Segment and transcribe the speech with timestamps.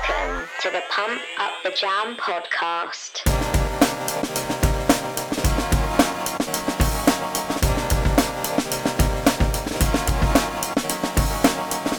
[0.00, 3.20] Welcome to the Pump Up the Jam podcast.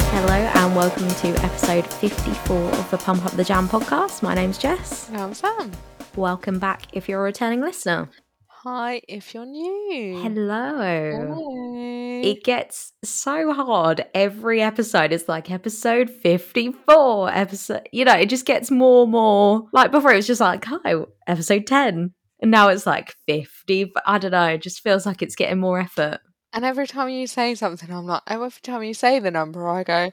[0.09, 4.23] Hello and welcome to episode 54 of the Pump Up the Jam podcast.
[4.23, 5.11] My name's Jess.
[5.11, 5.71] I'm Sam.
[6.15, 8.09] Welcome back if you're a returning listener.
[8.47, 10.21] Hi, if you're new.
[10.21, 10.77] Hello.
[10.79, 12.10] Hello.
[12.23, 14.05] It gets so hard.
[14.13, 17.31] Every episode is like episode 54.
[17.31, 19.67] Episode, you know, it just gets more and more.
[19.73, 20.95] Like before, it was just like, hi,
[21.27, 22.13] episode 10.
[22.41, 23.85] And now it's like 50.
[23.93, 24.45] But I don't know.
[24.45, 26.19] It just feels like it's getting more effort.
[26.53, 29.67] And every time you say something, I'm like, oh, every time you say the number,
[29.69, 30.11] I go,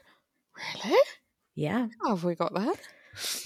[0.83, 0.97] really?
[1.55, 2.77] Yeah, How have we got that?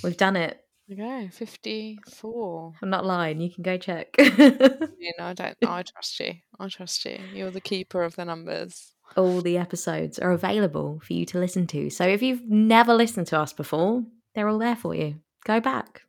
[0.03, 0.59] we've done it.
[0.91, 2.73] Okay, 54.
[2.81, 3.39] I'm not lying.
[3.39, 4.15] You can go check.
[4.17, 4.25] You
[5.17, 6.33] know, I don't, I trust you.
[6.59, 7.19] I trust you.
[7.33, 8.93] You're the keeper of the numbers.
[9.15, 11.89] all the episodes are available for you to listen to.
[11.89, 14.03] So if you've never listened to us before,
[14.35, 15.15] they're all there for you.
[15.45, 16.01] Go back.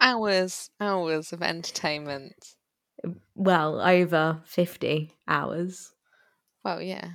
[0.00, 2.54] Hours, hours of entertainment.
[3.04, 5.92] Mm, well, over 50 hours.
[6.64, 7.10] Well, yeah.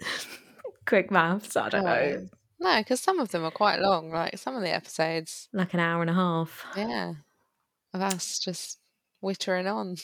[0.86, 2.26] Quick maths, I don't know.
[2.62, 4.10] No, because some of them are quite long.
[4.10, 6.64] Like some of the episodes, Like an hour and a half.
[6.76, 7.12] yeah,
[7.92, 8.78] of us just
[9.22, 9.96] wittering on.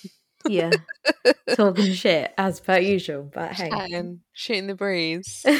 [0.46, 0.70] Yeah.
[1.56, 3.70] Talking shit as per usual, but hey.
[3.70, 5.44] chatting, shooting the breeze.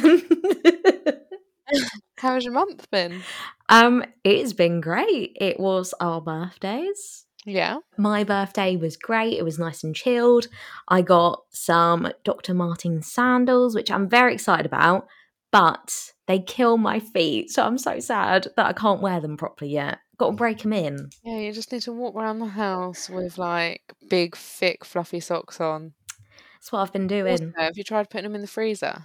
[2.19, 3.23] How has your month been?
[3.69, 5.37] um, it's been great.
[5.41, 7.27] It was our birthdays.
[7.45, 7.79] Yeah.
[7.97, 9.35] My birthday was great.
[9.39, 10.49] It was nice and chilled.
[10.89, 12.55] I got some Dr.
[12.55, 15.07] Martin sandals, which I'm very excited about,
[15.51, 17.51] but they kill my feet.
[17.51, 19.99] So I'm so sad that I can't wear them properly yet.
[20.19, 20.39] Got to mm.
[20.39, 21.11] break them in.
[21.25, 25.61] Yeah, you just need to walk around the house with like big, thick, fluffy socks
[25.61, 25.95] on.
[26.55, 27.53] That's what I've been Also, doing.
[27.57, 29.05] have you tried putting them in the freezer?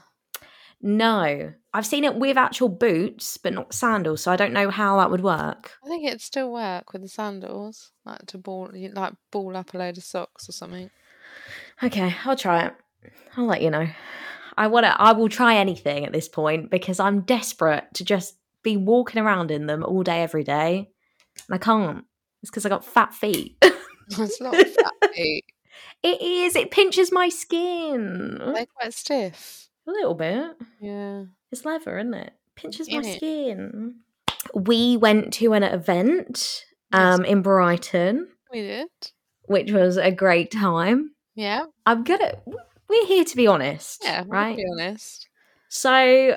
[0.86, 4.22] No, I've seen it with actual boots, but not sandals.
[4.22, 5.72] So I don't know how that would work.
[5.82, 9.78] I think it'd still work with the sandals, like to ball, like ball up a
[9.78, 10.90] load of socks or something.
[11.82, 12.74] Okay, I'll try it.
[13.38, 13.88] I'll let you know.
[14.58, 15.02] I want to.
[15.02, 19.52] I will try anything at this point because I'm desperate to just be walking around
[19.52, 20.90] in them all day, every day,
[21.48, 22.06] and I can't.
[22.42, 23.56] It's because I got fat feet.
[24.10, 25.46] it's not fat feet.
[26.04, 26.56] it is.
[26.56, 29.70] It pinches my skin They're quite stiff.
[29.88, 30.52] a little bit.
[30.82, 31.24] Yeah.
[31.52, 32.34] It's leather, isn't it?
[32.56, 33.16] Pinches my Innit?
[33.18, 33.96] skin.
[34.54, 38.88] We went to an event um, in Brighton, We did.
[39.46, 41.12] which was a great time.
[41.36, 41.66] Yeah.
[41.86, 42.34] I'm gonna.
[42.94, 44.24] We're here to be honest, Yeah.
[44.28, 44.56] right?
[44.56, 45.28] Be honest.
[45.70, 45.92] So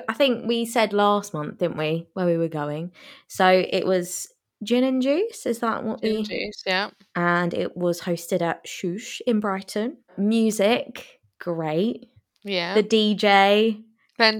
[0.09, 2.91] I think we said last month, didn't we, where we were going?
[3.27, 4.27] So it was
[4.63, 5.45] gin and juice.
[5.45, 6.23] Is that what Gin we?
[6.23, 6.63] juice.
[6.65, 6.89] Yeah.
[7.15, 9.97] And it was hosted at Shoosh in Brighton.
[10.17, 12.09] Music, great.
[12.43, 12.73] Yeah.
[12.73, 13.83] The DJ.
[14.17, 14.39] Glenn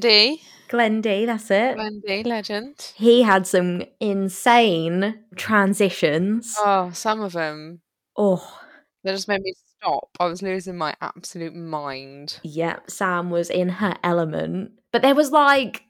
[1.01, 1.25] D.
[1.27, 1.75] That's it.
[1.75, 2.23] Glenn D.
[2.23, 2.93] Legend.
[2.95, 6.55] He had some insane transitions.
[6.57, 7.81] Oh, some of them
[8.17, 8.59] Oh,
[9.03, 10.09] that just made me stop.
[10.19, 12.39] I was losing my absolute mind.
[12.43, 12.79] yeah.
[12.87, 15.83] Sam was in her element, but there was like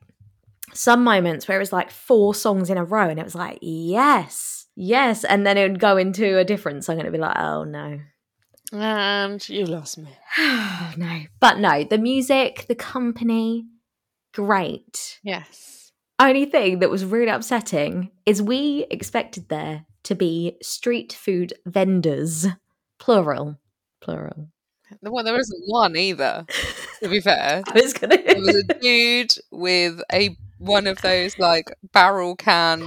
[0.73, 3.59] some moments where it was like four songs in a row, and it was like
[3.61, 7.37] yes, yes, and then it would go into a different song, and it'd be like
[7.37, 7.99] oh no.
[8.71, 10.09] And you lost me.
[10.97, 11.21] no.
[11.39, 13.65] But no, the music, the company,
[14.33, 15.19] great.
[15.23, 15.91] Yes.
[16.19, 22.47] Only thing that was really upsetting is we expected there to be street food vendors,
[22.99, 23.57] plural,
[24.07, 24.47] plural.
[25.01, 26.45] Well, there isn't one either.
[27.03, 28.17] To be fair, I was gonna.
[28.17, 32.79] there was a dude with a one of those like barrel can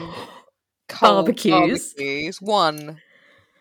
[0.88, 1.92] cold Barbecues.
[1.94, 2.40] barbecues.
[2.40, 3.00] One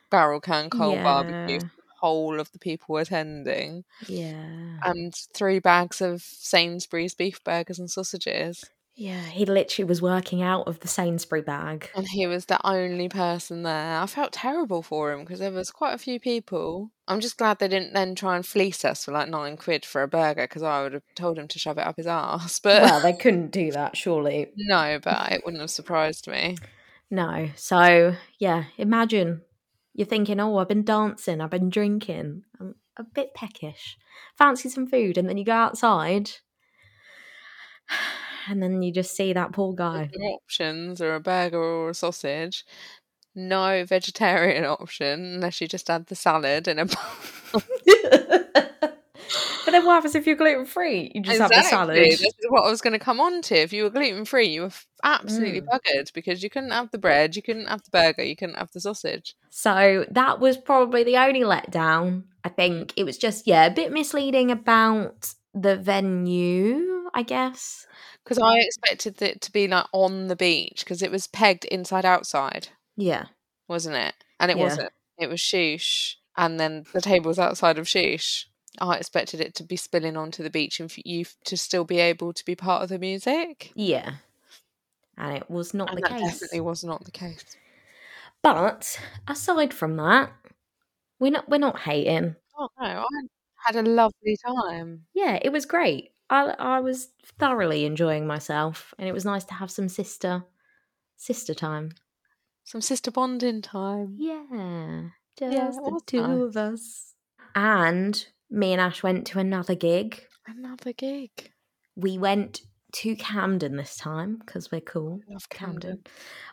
[0.09, 1.03] barrel can cold Yeah.
[1.03, 1.59] barbecue.
[1.99, 8.63] Whole of the people attending, yeah, and three bags of Sainsbury's beef burgers and sausages.
[8.99, 9.21] Yeah.
[9.21, 11.89] He literally was working out of the Sainsbury bag.
[11.95, 13.97] And he was the only person there.
[13.97, 16.91] I felt terrible for him because there was quite a few people.
[17.07, 20.03] I'm just glad they didn't then try and fleece us for like nine quid for
[20.03, 22.59] a burger because I would have told him to shove it up his ass.
[22.63, 24.51] But Well, they couldn't do that, surely.
[24.57, 26.57] no, but it wouldn't have surprised me.
[27.09, 27.49] No.
[27.55, 29.43] So yeah, imagine
[29.93, 33.97] you're thinking, oh, I've been dancing, I've been drinking, I'm a bit peckish,
[34.37, 36.31] fancy some food, and then you go outside,
[38.49, 40.09] and then you just see that poor guy.
[40.43, 42.65] Options are a burger or a sausage.
[43.35, 46.85] No vegetarian option unless you just add the salad in a
[49.65, 51.11] but then what happens if you're gluten free?
[51.13, 51.95] You just have the salad.
[51.97, 53.55] This is what I was going to come on to.
[53.55, 54.71] If you were gluten free, you were
[55.03, 55.67] absolutely Mm.
[55.67, 58.71] buggered because you couldn't have the bread, you couldn't have the burger, you couldn't have
[58.71, 59.35] the sausage.
[59.49, 62.23] So that was probably the only letdown.
[62.43, 67.09] I think it was just yeah a bit misleading about the venue.
[67.13, 67.85] I guess
[68.29, 72.05] Because I expected it to be like on the beach because it was pegged inside
[72.05, 73.25] outside, Yeah.
[73.67, 74.13] wasn't it?
[74.39, 74.63] And it Yeah.
[74.65, 74.93] wasn't.
[75.17, 76.15] It was shoosh.
[76.37, 78.45] And then the table was outside of shoosh.
[78.79, 81.99] I expected it to be spilling onto the beach and for you to still be
[81.99, 83.71] able to be part of the music.
[83.73, 84.17] Yeah.
[85.17, 86.21] And it was not And the case.
[86.21, 87.57] definitely was not the case.
[88.43, 90.31] But aside from that,
[91.19, 92.35] we're not we're not hating.
[92.57, 93.27] Oh no, I
[93.65, 95.07] had a lovely time.
[95.13, 96.13] Yeah, it was great.
[96.29, 97.09] I I was
[97.39, 100.43] thoroughly enjoying myself, and it was nice to have some sister
[101.17, 101.91] sister time.
[102.63, 104.15] Some sister bonding time.
[104.17, 106.41] Yeah, just Yeah, the two nice.
[106.41, 107.15] of us.
[107.55, 110.21] And me and Ash went to another gig.
[110.45, 111.51] Another gig.
[111.95, 112.61] We went
[112.93, 115.21] to Camden this time because we're cool.
[115.29, 115.81] Love Camden.
[115.81, 116.03] Camden.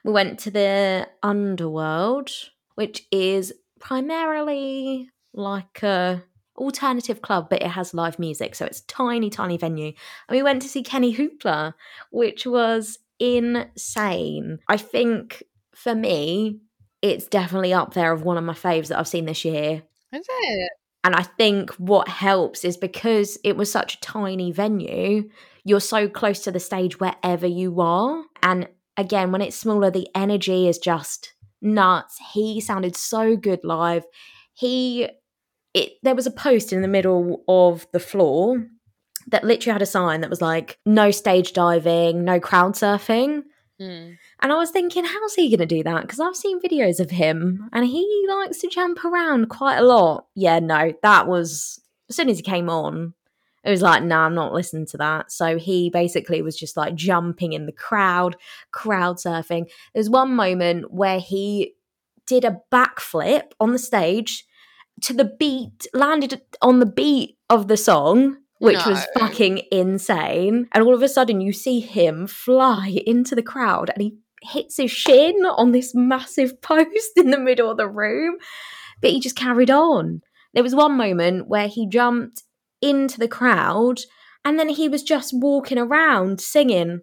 [0.05, 2.31] We went to the Underworld,
[2.75, 6.25] which is primarily like a
[6.59, 9.93] alternative club, but it has live music, so it's a tiny, tiny venue.
[10.29, 11.75] And we went to see Kenny Hoopla,
[12.11, 14.59] which was insane.
[14.69, 15.43] I think
[15.75, 16.61] for me,
[17.03, 19.83] it's definitely up there of one of my faves that I've seen this year.
[20.13, 20.71] Is it?
[21.05, 25.31] And I think what helps is because it was such a tiny venue,
[25.65, 28.25] you're so close to the stage wherever you are.
[28.43, 32.19] And again, when it's smaller, the energy is just nuts.
[32.33, 34.05] He sounded so good live.
[34.53, 35.09] He
[35.77, 38.67] it there was a post in the middle of the floor
[39.29, 43.43] that literally had a sign that was like no stage diving, no crowd surfing.
[43.81, 44.17] Mm.
[44.41, 46.03] And I was thinking, how's he going to do that?
[46.03, 50.27] Because I've seen videos of him and he likes to jump around quite a lot.
[50.35, 53.13] Yeah, no, that was as soon as he came on,
[53.65, 55.31] it was like, nah, I'm not listening to that.
[55.31, 58.37] So he basically was just like jumping in the crowd,
[58.71, 59.69] crowd surfing.
[59.93, 61.75] There's one moment where he
[62.27, 64.47] did a backflip on the stage
[65.03, 70.69] to the beat, landed on the beat of the song, which was fucking insane.
[70.73, 74.77] And all of a sudden, you see him fly into the crowd and he hits
[74.77, 78.37] his shin on this massive post in the middle of the room.
[79.01, 80.23] But he just carried on.
[80.55, 82.43] There was one moment where he jumped
[82.81, 84.01] into the crowd
[84.45, 87.01] and then he was just walking around singing.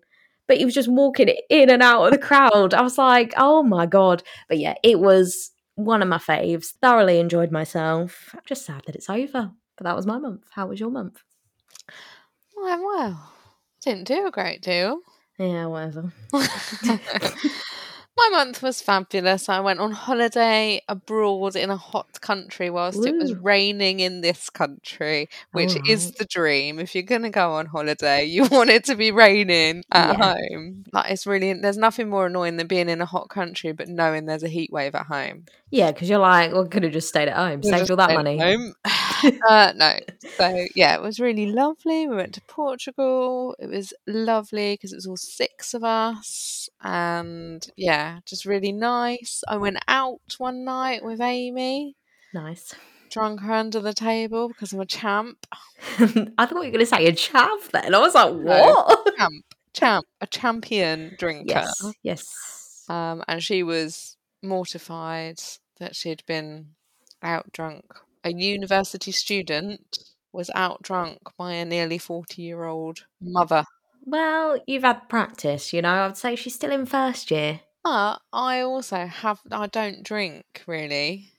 [0.47, 2.73] But he was just walking in and out of the crowd.
[2.73, 4.23] I was like, oh my God.
[4.49, 6.67] But yeah, it was one of my faves.
[6.81, 8.29] Thoroughly enjoyed myself.
[8.33, 9.51] I'm just sad that it's over.
[9.77, 10.45] But that was my month.
[10.51, 11.21] How was your month?
[12.55, 13.31] Well, well,
[13.81, 14.99] didn't do a great deal.
[15.37, 16.13] Yeah, whatever.
[18.15, 19.49] My month was fabulous.
[19.49, 24.51] I went on holiday abroad in a hot country whilst it was raining in this
[24.51, 26.77] country, which is the dream.
[26.77, 30.35] If you're going to go on holiday, you want it to be raining at Yeah.
[30.35, 30.83] home.
[30.93, 34.25] Like it's really there's nothing more annoying than being in a hot country but knowing
[34.25, 35.45] there's a heat wave at home.
[35.71, 38.37] Yeah, because you're like, well, could have just stayed at home, saved all that money.
[38.37, 38.75] home.
[39.49, 39.97] uh, no.
[40.37, 42.07] So yeah, it was really lovely.
[42.07, 43.55] We went to Portugal.
[43.57, 49.43] It was lovely because it was all six of us, and yeah, just really nice.
[49.47, 51.95] I went out one night with Amy,
[52.33, 52.73] Nice.
[53.11, 55.45] drunk her under the table because I'm a champ.
[55.99, 57.93] I thought you were going to say a chav then.
[57.93, 58.41] I was like, No.
[58.41, 59.15] what?
[59.17, 61.45] Champ, champ, a champion drinker.
[61.47, 62.85] yes, yes.
[62.89, 65.39] Um, and she was mortified
[65.79, 66.67] that she'd been
[67.21, 67.85] out drunk.
[68.23, 69.97] A university student
[70.31, 73.63] was out drunk by a nearly 40 year old mother.
[74.05, 76.05] Well, you've had practice, you know.
[76.05, 77.61] I'd say she's still in first year.
[77.83, 81.31] But I also have, I don't drink really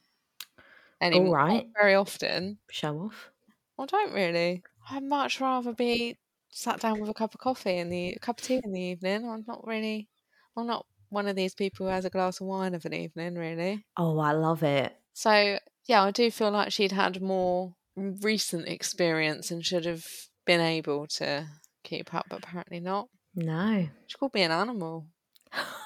[1.00, 1.36] anymore.
[1.36, 1.66] not right.
[1.80, 2.58] Very often.
[2.70, 3.30] Show off.
[3.78, 4.62] I don't really.
[4.90, 6.18] I'd much rather be
[6.50, 8.80] sat down with a cup of coffee in the, a cup of tea in the
[8.80, 9.28] evening.
[9.28, 10.08] I'm not really,
[10.56, 13.34] I'm not one of these people who has a glass of wine of an evening,
[13.34, 13.84] really.
[13.96, 14.96] Oh, I love it.
[15.14, 20.04] So yeah, I do feel like she'd had more recent experience and should have
[20.44, 21.46] been able to
[21.82, 23.08] keep up, but apparently not.
[23.34, 23.88] No.
[24.06, 25.06] She called me an animal.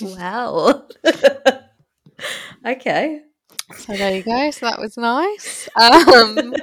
[0.00, 0.88] well.
[2.66, 3.20] okay.
[3.74, 4.50] So there you go.
[4.50, 5.68] So that was nice.
[5.76, 6.54] Um,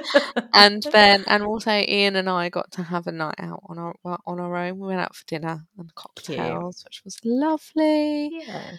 [0.52, 3.94] and then, and also Ian and I got to have a night out on our
[4.04, 4.78] on our own.
[4.78, 8.30] We went out for dinner and cocktails, which was lovely.
[8.46, 8.72] yeah.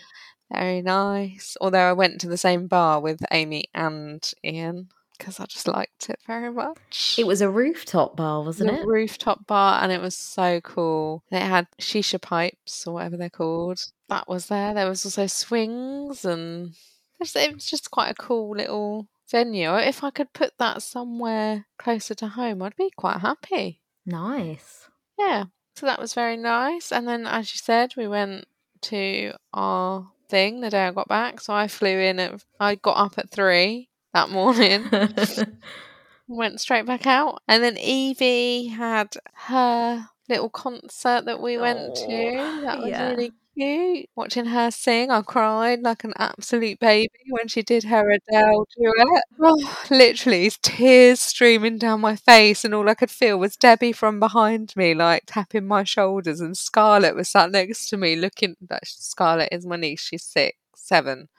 [0.51, 1.57] Very nice.
[1.61, 6.09] Although I went to the same bar with Amy and Ian because I just liked
[6.09, 7.15] it very much.
[7.17, 8.85] It was a rooftop bar, wasn't it?
[8.85, 11.23] rooftop bar and it was so cool.
[11.31, 13.79] It had shisha pipes or whatever they're called.
[14.09, 14.73] That was there.
[14.73, 16.75] There was also swings and
[17.19, 19.75] it's- it was just quite a cool little venue.
[19.77, 23.81] If I could put that somewhere closer to home, I'd be quite happy.
[24.05, 24.87] Nice.
[25.17, 25.45] Yeah.
[25.75, 26.91] So that was very nice.
[26.91, 28.45] And then as you said, we went
[28.81, 31.41] to our thing the day I got back.
[31.41, 34.89] So I flew in at I got up at three that morning.
[36.27, 37.41] went straight back out.
[37.47, 39.15] And then Evie had
[39.47, 42.35] her little concert that we went to.
[42.37, 43.09] Oh, That was yeah.
[43.09, 44.09] really cute.
[44.15, 49.23] Watching her sing, I cried like an absolute baby when she did her Adele duet.
[49.39, 54.19] Oh, literally, tears streaming down my face, and all I could feel was Debbie from
[54.19, 58.55] behind me, like tapping my shoulders, and Scarlett was sat next to me, looking.
[58.69, 60.01] That Scarlett is my niece.
[60.01, 61.29] She's six, seven,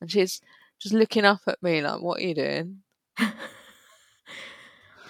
[0.00, 0.40] and she's
[0.80, 2.78] just looking up at me like, "What are you doing?"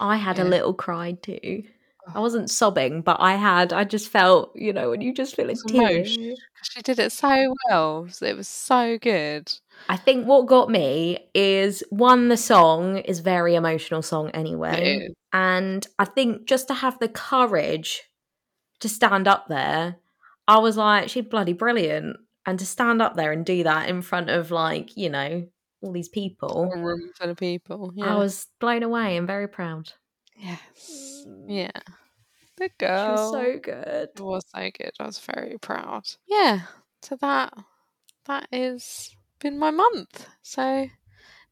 [0.00, 1.65] I had a little cry too.
[2.09, 2.23] I oh.
[2.23, 3.73] wasn't sobbing, but I had.
[3.73, 6.05] I just felt, you know, when you just feel a was tear.
[6.05, 8.09] She did it so well.
[8.21, 9.53] It was so good.
[9.89, 15.87] I think what got me is one, the song is very emotional song anyway, and
[15.99, 18.03] I think just to have the courage
[18.81, 19.97] to stand up there,
[20.49, 24.03] I was like, she's bloody brilliant, and to stand up there and do that in
[24.03, 25.47] front of like you know
[25.83, 27.93] all these people, A room full of people.
[27.95, 28.15] Yeah.
[28.15, 29.93] I was blown away and very proud.
[30.37, 31.25] Yes.
[31.47, 31.71] Yeah.
[31.75, 31.83] Mm.
[32.59, 33.13] The She girl.
[33.17, 34.09] was so good.
[34.15, 34.91] It was so good.
[35.01, 36.03] I was very proud.
[36.27, 36.61] Yeah.
[37.03, 37.55] So that
[38.27, 40.27] that is been my month.
[40.43, 40.87] So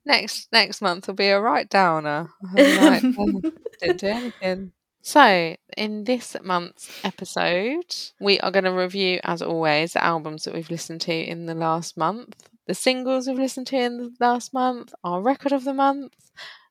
[0.05, 2.29] next next month will be a right downer.
[2.55, 3.41] Like, "Oh,
[3.81, 4.73] didn't do anything.
[5.01, 10.53] So, in this month's episode, we are going to review, as always, the albums that
[10.53, 12.35] we've listened to in the last month,
[12.69, 16.13] the singles we've listened to in the last month, our record of the month,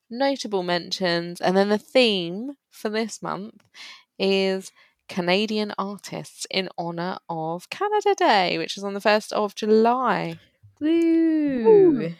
[0.10, 3.64] notable mentions, and then the theme for this month
[4.18, 4.72] is
[5.10, 10.40] Canadian artists in honour of Canada Day, which is on the 1st of July.
[10.80, 12.14] Woo.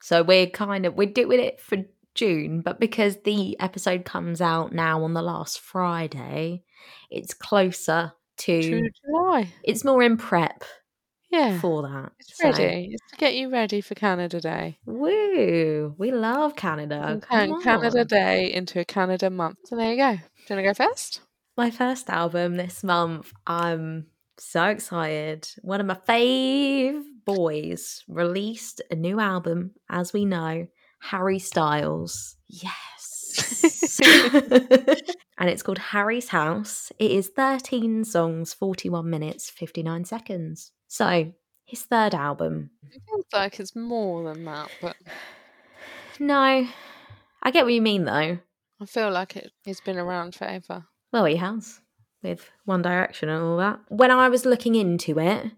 [0.00, 1.78] So we're kind of we're doing it for
[2.14, 6.62] June, but because the episode comes out now on the last Friday,
[7.10, 9.48] it's closer to To July.
[9.64, 10.62] it's more in prep
[11.34, 11.58] Yeah.
[11.60, 12.12] for that.
[12.18, 12.90] It's So, ready.
[12.92, 14.78] It's to get you ready for Canada Day.
[14.86, 15.94] Woo!
[15.98, 17.20] We love Canada.
[17.30, 18.04] Turn Canada.
[18.04, 19.58] Day into a Canada month.
[19.64, 20.12] So there you go.
[20.12, 21.20] Do you want to go first?
[21.56, 23.32] My first album this month.
[23.46, 24.06] I'm
[24.38, 25.48] so excited.
[25.62, 30.66] One of my fave boys released a new album, as we know,
[31.00, 32.36] Harry Styles.
[32.48, 34.00] Yes.
[35.38, 36.92] and it's called Harry's House.
[36.98, 40.72] It is 13 songs, 41 minutes, 59 seconds.
[40.94, 41.32] So,
[41.64, 42.70] his third album.
[42.92, 44.94] It feels like it's more than that, but
[46.20, 46.68] No,
[47.42, 48.38] I get what you mean though.
[48.80, 50.84] I feel like it, it's been around forever.
[51.12, 51.80] Well, he has
[52.22, 53.80] with One Direction and all that.
[53.88, 55.50] When I was looking into it,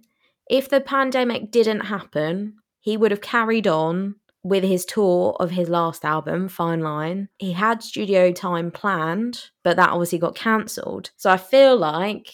[0.49, 5.69] if the pandemic didn't happen, he would have carried on with his tour of his
[5.69, 7.29] last album, Fine Line.
[7.37, 11.11] He had studio time planned, but that obviously got cancelled.
[11.19, 12.33] So I feel like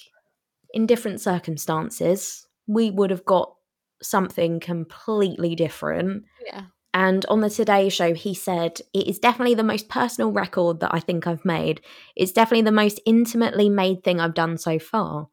[0.72, 3.54] in different circumstances, we would have got
[4.02, 6.24] something completely different.
[6.44, 6.64] Yeah.
[6.94, 10.94] And on the Today Show, he said, It is definitely the most personal record that
[10.94, 11.80] I think I've made.
[12.16, 15.28] It's definitely the most intimately made thing I've done so far.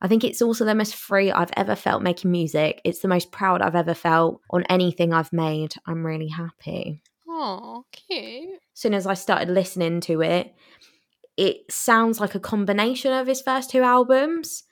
[0.00, 2.80] I think it's also the most free I've ever felt making music.
[2.84, 5.74] It's the most proud I've ever felt on anything I've made.
[5.86, 7.00] I'm really happy.
[7.28, 8.54] Oh, cute.
[8.74, 10.54] As soon as I started listening to it,
[11.36, 14.64] it sounds like a combination of his first two albums,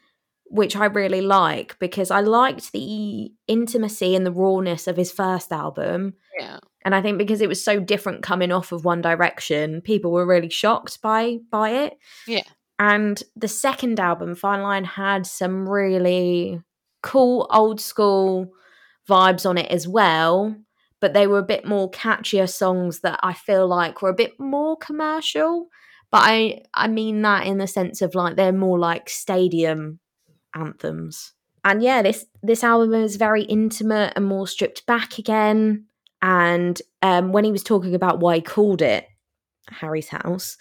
[0.52, 5.50] which I really like because I liked the intimacy and the rawness of his first
[5.50, 6.12] album.
[6.38, 6.58] Yeah.
[6.84, 10.26] And I think because it was so different coming off of One Direction, people were
[10.26, 11.94] really shocked by by it.
[12.26, 12.42] Yeah.
[12.78, 16.60] And the second album, Fine Line, had some really
[17.02, 18.52] cool old school
[19.08, 20.54] vibes on it as well.
[21.00, 24.38] But they were a bit more catchier songs that I feel like were a bit
[24.38, 25.68] more commercial.
[26.10, 29.98] But I I mean that in the sense of like they're more like stadium
[30.54, 31.32] anthems.
[31.64, 35.86] And yeah, this this album is very intimate and more stripped back again.
[36.20, 39.06] And um, when he was talking about why he called it
[39.68, 40.56] Harry's House,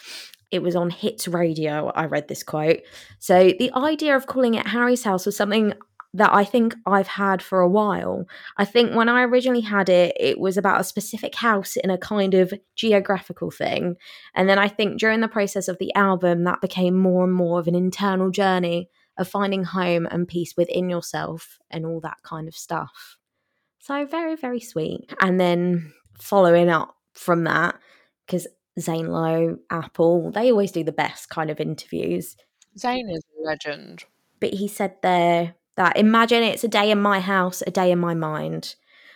[0.52, 1.92] it was on Hits Radio.
[1.96, 2.82] I read this quote.
[3.20, 5.74] So the idea of calling it Harry's House was something
[6.14, 8.26] that I think I've had for a while.
[8.58, 11.98] I think when I originally had it, it was about a specific house in a
[11.98, 13.96] kind of geographical thing.
[14.36, 17.60] And then I think during the process of the album, that became more and more
[17.60, 22.48] of an internal journey of finding home and peace within yourself and all that kind
[22.48, 23.18] of stuff.
[23.80, 25.14] So very, very sweet.
[25.22, 27.76] And then following up from that,
[28.26, 28.48] because
[28.80, 32.38] Zane Lowe, Apple, they always do the best kind of interviews.
[32.78, 34.06] Zane is a legend.
[34.40, 38.00] But he said there that imagine it's a day in my house, a day in
[38.00, 38.76] my mind.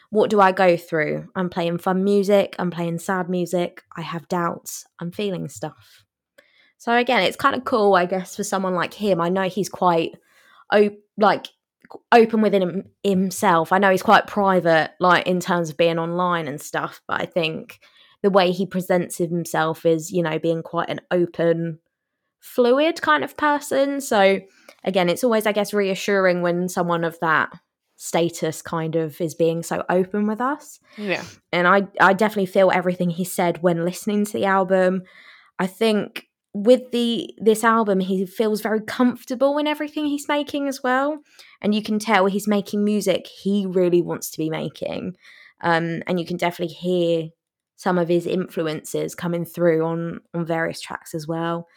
[0.09, 1.29] What do I go through?
[1.35, 6.04] I'm playing fun music, I'm playing sad music, I have doubts, I'm feeling stuff.
[6.85, 9.19] So again, it's kind of cool, I guess, for someone like him.
[9.19, 10.13] I know he's quite
[10.71, 11.47] op- like
[12.11, 13.71] open within him- himself.
[13.71, 17.01] I know he's quite private, like in terms of being online and stuff.
[17.07, 17.79] But I think
[18.21, 21.79] the way he presents himself is, you know, being quite an open,
[22.39, 23.99] fluid kind of person.
[23.99, 24.41] So
[24.83, 27.51] again, it's always, I guess, reassuring when someone of that
[27.95, 30.79] status kind of is being so open with us.
[30.99, 31.23] Yeah.
[31.51, 35.01] And I, I definitely feel everything he said when listening to the album.
[35.57, 40.81] I think with the this album he feels very comfortable in everything he's making as
[40.81, 41.19] well.
[41.61, 45.17] And you can tell he's making music he really wants to be making.
[45.59, 47.27] Um, and you can definitely hear
[47.75, 51.67] some of his influences coming through on on various tracks as well.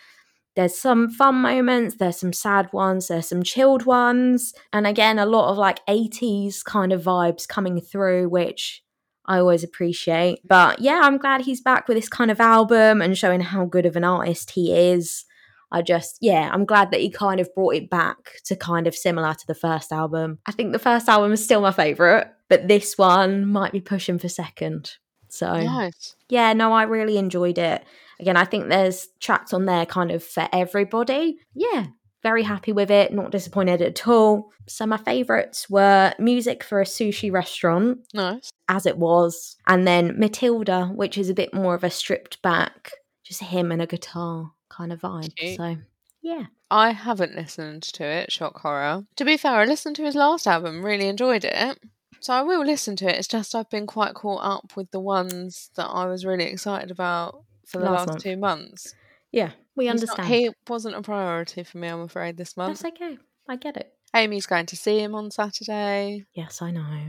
[0.55, 4.55] There's some fun moments there's some sad ones there's some chilled ones.
[4.73, 8.85] And again a lot of like 80s kind of vibes coming through which
[9.29, 10.41] I always appreciate.
[10.45, 13.87] But yeah, I'm glad he's back with this kind of album and showing how good
[13.87, 15.25] of an artist he is.
[15.71, 18.97] I just, yeah, I'm glad that he kind of brought it back to kind of
[18.97, 20.39] similar to the first album.
[20.47, 24.19] I think the first album is still my favourite, but this one might be pushing
[24.19, 24.93] for second.
[25.29, 26.17] So, Nice.
[26.31, 27.85] yeah, no, I really enjoyed it.
[28.19, 31.37] Again, I think there's tracks on there kind of for everybody.
[31.55, 31.89] Yeah,
[32.23, 34.51] very happy with it, not disappointed at all.
[34.67, 38.51] So, my favourites were Music for a Sushi Restaurant, Nice.
[38.69, 42.93] as it was, and then Matilda, which is a bit more of a stripped back,
[43.25, 45.35] just him and a guitar kind of vibe.
[45.37, 45.57] Cute.
[45.57, 45.77] So,
[46.23, 46.47] yeah.
[46.71, 49.05] I haven't listened to it, shock horror.
[49.17, 51.79] To be fair, I listened to his last album, really enjoyed it.
[52.21, 53.17] So I will listen to it.
[53.17, 56.91] It's just I've been quite caught up with the ones that I was really excited
[56.91, 58.95] about for the Last last, two months.
[59.31, 60.29] Yeah, we understand.
[60.29, 62.83] he wasn't a priority for me, I'm afraid, this month.
[62.83, 63.17] That's okay.
[63.49, 63.93] I get it.
[64.15, 66.27] Amy's going to see him on Saturday.
[66.35, 67.01] Yes, I know.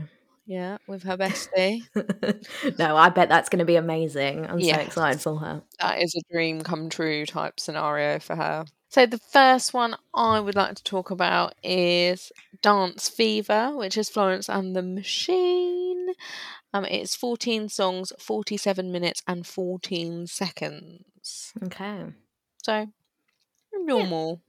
[0.46, 1.82] Yeah, with her bestie.
[2.78, 4.46] no, I bet that's going to be amazing.
[4.46, 5.62] I'm so excited for her.
[5.78, 8.64] that is a dream come true type scenario for her.
[8.88, 14.08] So the first one I would like to talk about is Dance Fever, which is
[14.08, 16.08] Florence and the Machine.
[16.74, 21.52] Um, it's 14 songs, 47 minutes and 14 seconds.
[21.62, 22.06] Okay.
[22.70, 22.86] So
[23.72, 24.40] a normal,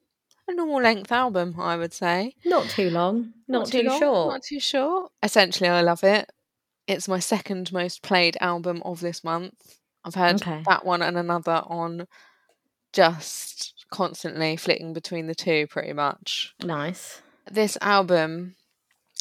[0.47, 2.35] a normal length album, I would say.
[2.45, 3.33] Not too long.
[3.47, 4.33] Not, too, long, short.
[4.33, 5.11] Not too short.
[5.23, 6.29] Essentially, I love it.
[6.87, 9.77] It's my second most played album of this month.
[10.05, 10.61] I've heard Okay.
[10.67, 12.07] that one and another on
[12.93, 16.53] just constantly flitting between the two, pretty much.
[16.63, 17.22] Nice.
[17.50, 18.55] This album,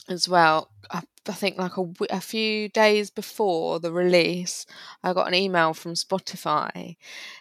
[0.08, 4.66] as well, I, I think like a, w- a few days before the release,
[5.02, 6.96] I got an email from Spotify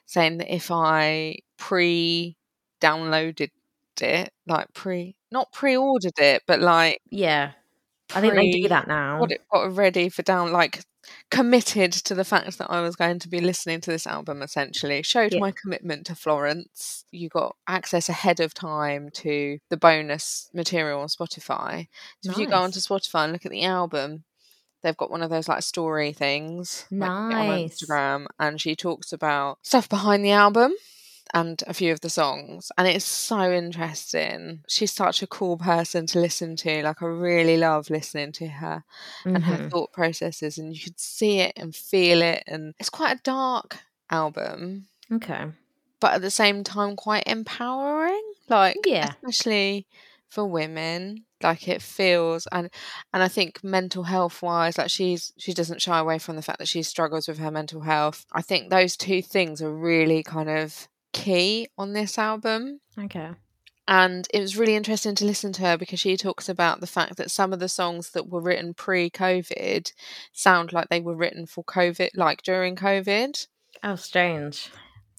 [0.05, 2.35] saying that if I pre
[2.81, 3.49] downloaded
[4.01, 7.51] it, like pre, not pre ordered it, but like Yeah.
[8.15, 9.19] I think they do that now.
[9.19, 10.81] got it got ready for down like
[11.31, 15.01] committed to the fact that I was going to be listening to this album essentially
[15.03, 15.39] showed Yeah.
[15.39, 21.07] my commitment to Florence you got access ahead of time to the bonus material on
[21.07, 21.87] Spotify
[22.21, 22.63] so if you go Nice.
[22.63, 24.23] onto Spotify and look at the album
[24.83, 27.79] they've got one of those like story things like, on Nice.
[27.81, 30.73] Instagram and she talks about stuff behind the album
[31.33, 36.05] and a few of the songs and it's so interesting she's such a cool person
[36.07, 38.83] to listen to like i really love listening to her
[39.25, 39.69] and her Mhm.
[39.71, 43.77] thought processes and you could see it and feel it and it's quite a dark
[44.09, 45.45] album Okay.
[45.99, 49.13] but at the same time quite empowering like Yeah.
[49.23, 49.87] especially
[50.27, 52.69] for women like it feels and
[53.13, 56.59] and i think mental health wise like she's she doesn't shy away from the fact
[56.59, 60.49] that she struggles with her mental health i think those two things are really kind
[60.49, 63.29] of key on this album Okay.
[63.87, 67.17] and it was really interesting to listen to her because she talks about the fact
[67.17, 69.91] that some of the songs that were written pre-COVID
[70.33, 73.47] sound like they were written for COVID, like during COVID.
[73.83, 74.69] Oh, strange.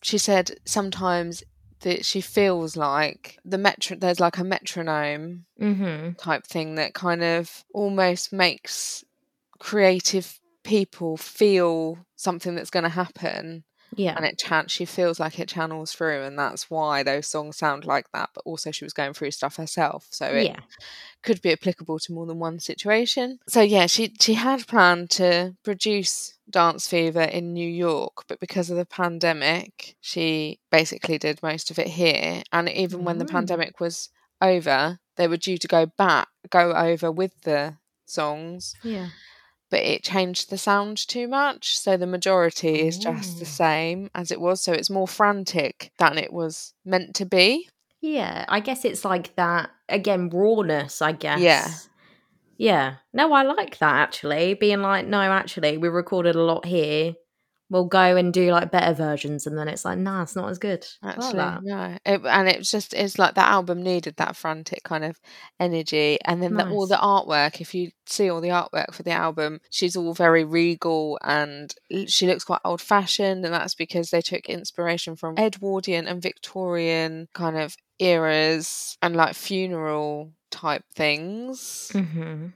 [0.02, 1.42] She said sometimes
[1.80, 6.12] that she feels like the metro there's like a metronome Mm-hmm.
[6.18, 9.04] type thing that kind of almost makes
[9.58, 13.64] creative people feel something that's going to happen
[13.96, 14.14] Yeah.
[14.16, 17.84] and it chan- she feels like it channels through and that's why those songs sound
[17.84, 20.60] like that but also she was going through stuff herself so it yeah.
[21.22, 25.54] could be applicable to more than one situation so yeah she she had planned to
[25.64, 31.70] produce dance fever in new york but because of the pandemic she basically did most
[31.70, 33.30] of it here and even when the Mm.
[33.30, 34.08] pandemic was
[34.40, 37.76] over they were due to go back go over with the
[38.06, 39.08] songs Yeah.
[39.70, 41.78] But it changed the sound too much.
[41.78, 43.48] So the majority is just the Oh.
[43.48, 44.60] same as it was.
[44.60, 47.68] So it's more frantic than it was meant to be.
[48.00, 48.44] Yeah.
[48.48, 51.40] I guess it's like that again, rawness, I guess.
[51.40, 51.68] Yeah.
[52.58, 52.94] Yeah.
[53.12, 54.54] No, I like that actually.
[54.54, 57.14] Being like, no, actually, we recorded a lot here.
[57.70, 60.58] Will go and do like better versions, and then it's like, nah, it's not as
[60.58, 60.84] good.
[61.02, 61.62] Like Actually, that.
[61.62, 61.98] no.
[62.04, 65.18] It, and it's just it's like that album needed that frantic kind of
[65.58, 67.60] energy, and then the, all the artwork.
[67.60, 71.72] If you see all the artwork for the album, she's all very regal and
[72.08, 77.28] she looks quite old fashioned, and that's because they took inspiration from Edwardian and Victorian
[77.32, 81.90] kind of eras and like funeral type things.
[81.92, 82.46] hmm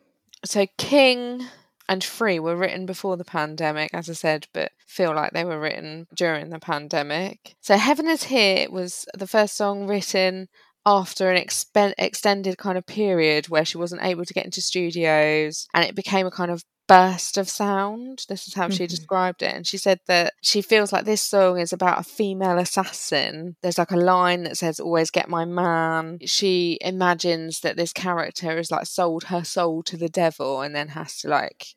[0.44, 1.46] So King
[1.88, 5.61] and Free were written before the pandemic, as I said, but feel like they were
[5.61, 7.55] written during the pandemic.
[7.61, 10.49] So Heaven is Here was the first song written
[10.87, 15.66] after an expen- extended kind of period where she wasn't able to get into studios
[15.73, 18.27] and it became a kind of burst of sound.
[18.29, 18.88] This is how she Mhm.
[18.88, 19.55] described it.
[19.55, 23.57] And she said that she feels like this song is about a female assassin.
[23.62, 26.18] There's like a line that says, Always get my man.
[26.27, 30.88] She imagines that this character has like sold her soul to the devil and then
[30.88, 31.68] has to like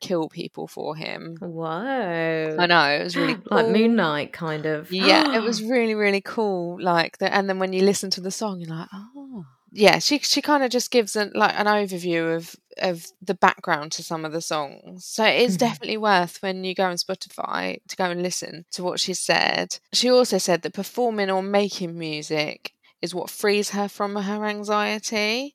[0.00, 1.36] kill people for him.
[1.40, 2.56] Whoa.
[2.58, 3.42] I know, it was really cool.
[3.50, 4.90] like Moon Knight, kind of.
[4.92, 6.78] Yeah, it was really, really cool.
[6.82, 9.98] Like the, and then when you listen to the song, you're like, oh, yeah.
[9.98, 14.02] She she kind of just gives an like an overview of of the background to
[14.02, 15.04] some of the songs.
[15.06, 15.60] So it is Mhm.
[15.60, 19.78] definitely worth when you go on Spotify to go and listen to what she said.
[19.92, 25.54] She also said that performing or making music is what frees her from her anxiety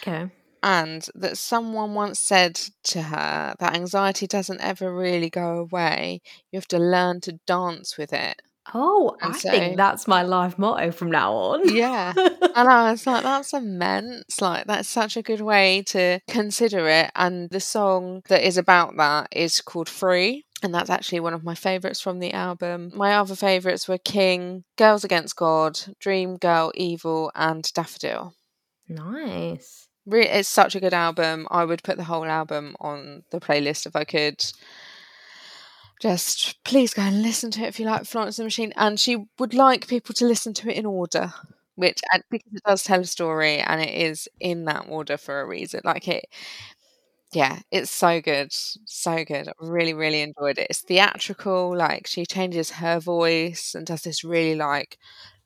[0.00, 0.30] okay.
[0.62, 6.20] and that someone once said to her that anxiety doesn't ever really go away.
[6.50, 8.40] You have to learn to dance with it.
[8.74, 11.74] Oh, And I so- think that's my life motto from now on.
[11.74, 12.12] Yeah.
[12.56, 14.40] And I was like, that's immense.
[14.40, 17.10] Like, that's such a good way to consider it.
[17.14, 20.44] And the song that is about that is called Free.
[20.62, 22.90] And that's actually one of my favourites from the album.
[22.94, 28.34] My other favourites were King, Girls Against God, Dream Girl, Evil, and Daffodil.
[28.88, 29.82] nice.
[30.08, 31.48] It's such a good album.
[31.50, 34.40] I would put the whole album on the playlist if I could.
[36.00, 38.72] Just please go and listen to it if you like Florence and the Machine.
[38.76, 41.32] And she would like people to listen to it in order,
[41.74, 45.40] which and because it does tell a story and it is in that order for
[45.40, 45.80] a reason.
[45.84, 46.26] Like it,
[47.32, 49.48] yeah, it's so good, so good.
[49.48, 50.68] I really, really enjoyed it.
[50.70, 51.76] It's theatrical.
[51.76, 54.98] Like she changes her voice and does this really like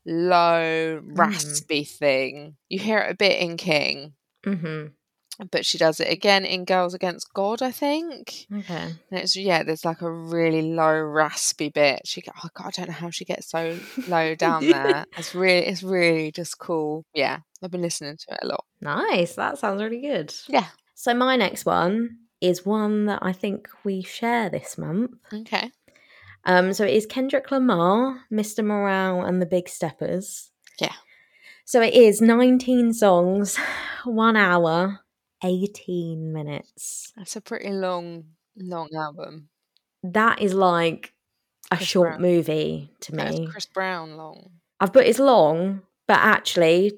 [0.06, 2.56] low raspy thing.
[2.68, 4.86] You hear it a bit in King, hmm
[5.50, 8.46] but she does it again in Girls Against God, I think.
[8.54, 8.94] Okay.
[9.10, 12.02] And it's yeah, there's like a really low raspy bit.
[12.04, 15.04] She oh God, I don't know how she gets so low down there.
[15.16, 17.04] It's really, it's really just cool.
[17.14, 18.64] Yeah, I've been listening to it a lot.
[18.80, 19.34] Nice.
[19.34, 20.34] That sounds really good.
[20.48, 20.66] Yeah.
[20.94, 25.12] So my next one is one that I think we share this month.
[25.32, 25.70] Okay.
[26.44, 28.64] Um, so it is Kendrick Lamar, Mr.
[28.64, 30.50] Morale, and the Big Steppers.
[30.80, 30.94] Yeah.
[31.64, 33.58] So it is 19 songs,
[34.04, 35.00] one hour,
[35.42, 37.12] 18 minutes.
[37.16, 38.24] That's a pretty long,
[38.56, 39.48] long album.
[40.02, 41.12] That is like
[41.70, 42.22] a Chris short Brown.
[42.22, 43.46] movie to me.
[43.50, 44.50] Chris Brown long.
[44.80, 46.92] I've put it's long, but actually,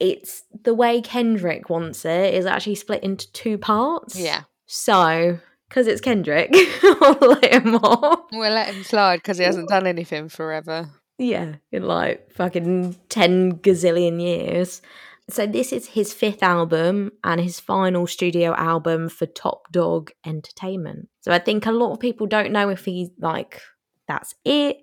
[0.00, 4.18] it's the way Kendrick wants it is actually split into two parts.
[4.18, 4.42] Yeah.
[4.66, 6.50] So, because it's Kendrick,
[6.82, 8.26] I'll let him off.
[8.32, 10.90] We'll let him slide because he hasn't done anything forever.
[11.18, 14.80] Yeah, in like fucking 10 gazillion years.
[15.30, 21.08] So, this is his fifth album and his final studio album for Top Dawg Entertainment.
[21.20, 23.60] So, I think a lot of people don't know if he's like,
[24.08, 24.78] that's it,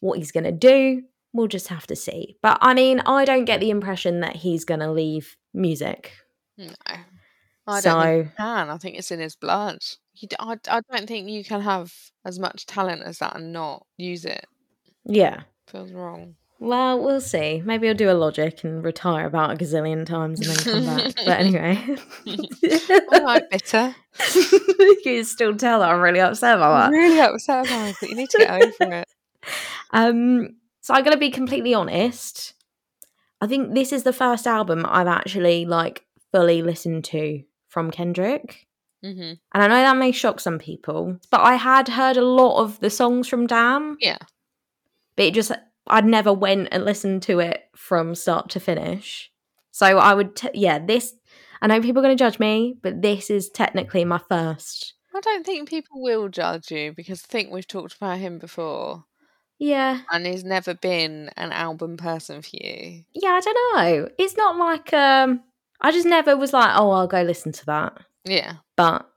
[0.00, 1.02] what he's going to do.
[1.32, 2.36] We'll just have to see.
[2.42, 6.12] But I mean, I don't get the impression that he's going to leave music.
[6.58, 6.74] No.
[7.66, 8.70] I don't think he can.
[8.70, 9.78] I think it's in his blood.
[10.14, 11.92] You I, I don't think you can have
[12.24, 14.44] as much talent as that and not use it.
[15.04, 15.42] yeah.
[15.68, 16.34] Feels wrong.
[16.62, 17.62] Well, we'll see.
[17.64, 21.14] Maybe I'll do a logic and retire about a gazillion times and then come back.
[21.24, 21.96] But anyway.
[23.12, 23.94] All right, bitter.
[24.34, 26.98] you can still tell that I'm really upset about I'm that.
[26.98, 28.08] really upset about it.
[28.10, 29.08] You need to get over it.
[29.92, 32.52] Um, so I'm gonna be completely honest.
[33.40, 38.66] I think this is the first album I've actually like fully listened to from Kendrick.
[39.02, 42.60] hmm And I know that may shock some people, but I had heard a lot
[42.62, 43.96] of the songs from Damn.
[43.98, 44.18] Yeah.
[45.16, 45.50] But it just
[45.86, 49.30] I'd never went and listened to it from start to finish.
[49.72, 51.14] So I would t- yeah, this
[51.62, 54.94] I know people are going to judge me, but this is technically my first.
[55.14, 59.04] I don't think people will judge you because I think we've talked about him before
[59.58, 60.00] Yeah.
[60.10, 63.04] and he's never been an album person for you.
[63.12, 64.08] Yeah, I don't know.
[64.18, 65.42] It's not like um
[65.80, 68.56] I just never was like, "Oh, I'll go listen to that." Yeah.
[68.76, 69.08] But,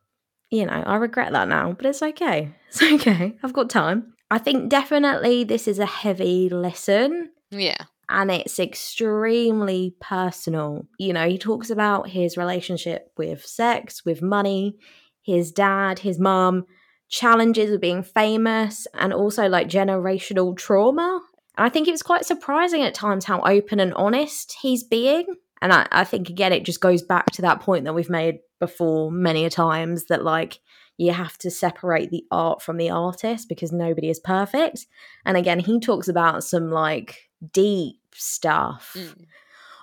[0.49, 2.53] you know, I regret that now, but it's okay.
[2.69, 3.37] It's okay.
[3.43, 4.13] I've got time.
[4.33, 7.77] I think definitely this is a heavy listen Yeah.
[8.09, 10.87] and it's extremely personal.
[10.97, 14.77] You know, he talks about his relationship with sex, with money,
[15.21, 16.65] his dad, his mom,
[17.09, 21.21] challenges of being famous and also like generational trauma.
[21.57, 25.25] And I think it was quite surprising at times how open and honest he's being.
[25.61, 28.39] And I, I think, again, it just goes back to that point that we've made
[28.59, 30.59] before many a times that like
[30.97, 34.85] you have to separate the art from the artist because nobody is perfect.
[35.25, 38.95] And again, he talks about some like deep stuff.
[38.97, 39.25] Mm.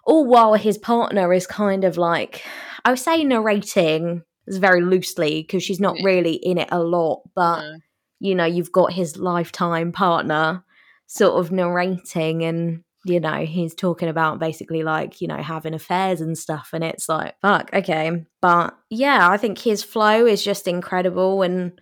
[0.05, 2.43] All while his partner is kind of like,
[2.85, 7.61] I would say narrating very loosely because she's not really in it a lot, but
[7.61, 7.77] No.
[8.21, 10.65] you know, you've got his lifetime partner
[11.07, 16.21] sort of narrating and you know, he's talking about basically like, you know, having affairs
[16.21, 16.71] and stuff.
[16.73, 18.25] And it's like, fuck, okay.
[18.43, 21.43] But yeah, I think his flow is just incredible.
[21.43, 21.81] And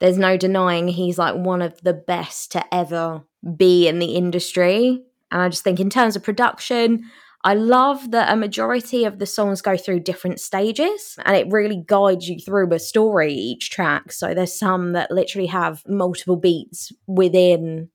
[0.00, 3.22] there's no denying he's like one of the best to ever
[3.56, 5.02] be in the industry.
[5.30, 7.04] And I just think, in terms of production,
[7.44, 11.82] I love that a majority of the songs go through different stages and it really
[11.86, 14.10] guides you through a story each track.
[14.10, 17.90] So there's some that literally have multiple beats within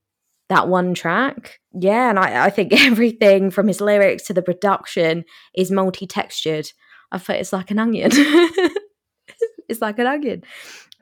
[0.49, 1.59] that one track.
[1.73, 5.23] Yeah, and I, I think everything from his lyrics to the production
[5.55, 6.71] is multi textured.
[7.11, 8.11] I thought it's like an onion.
[9.69, 10.43] it's like an onion.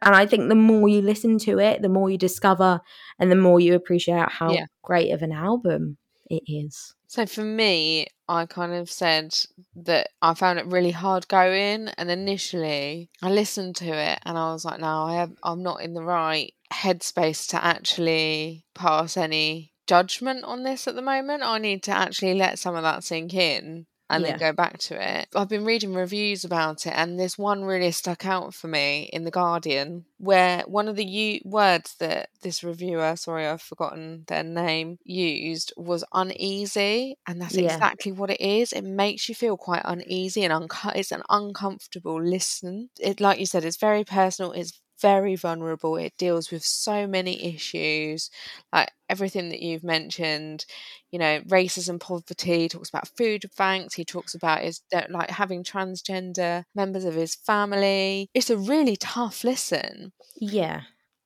[0.04, 2.82] And I think the more you listen to it, the more you discover
[3.20, 4.66] and the more you appreciate how Yeah.
[4.84, 5.98] great of an album
[6.32, 6.96] it is.
[7.08, 9.36] So for me, I kind of said
[9.76, 14.54] that I found it really hard going, and initially I listened to it and I
[14.54, 19.74] was like, "No, I am, I'm not in the right headspace to actually pass any
[19.88, 21.44] judgment on this at the moment.
[21.44, 24.34] I need to actually let some of that sink in." And Yeah.
[24.34, 25.28] then go back to it.
[25.36, 29.24] I've been reading reviews about it, and this one really stuck out for me in
[29.24, 34.44] The Guardian, where one of the u- words that this reviewer, sorry, I've forgotten their
[34.44, 37.18] name, used was uneasy.
[37.28, 37.58] And that's Yeah.
[37.58, 38.74] exactly what it is.
[38.74, 42.90] It makes you feel quite uneasy and unco- it's an uncomfortable listen.
[43.00, 45.96] It, like you said, it's very personal, it's very vulnerable.
[45.98, 48.30] It deals with so many issues,
[48.72, 50.66] like everything that you've mentioned.
[51.12, 52.60] You know, racism, poverty.
[52.60, 53.96] He talks about food banks.
[53.96, 58.30] He talks about his like having transgender members of his family.
[58.34, 60.14] It's a really tough listen.
[60.40, 60.82] Yeah.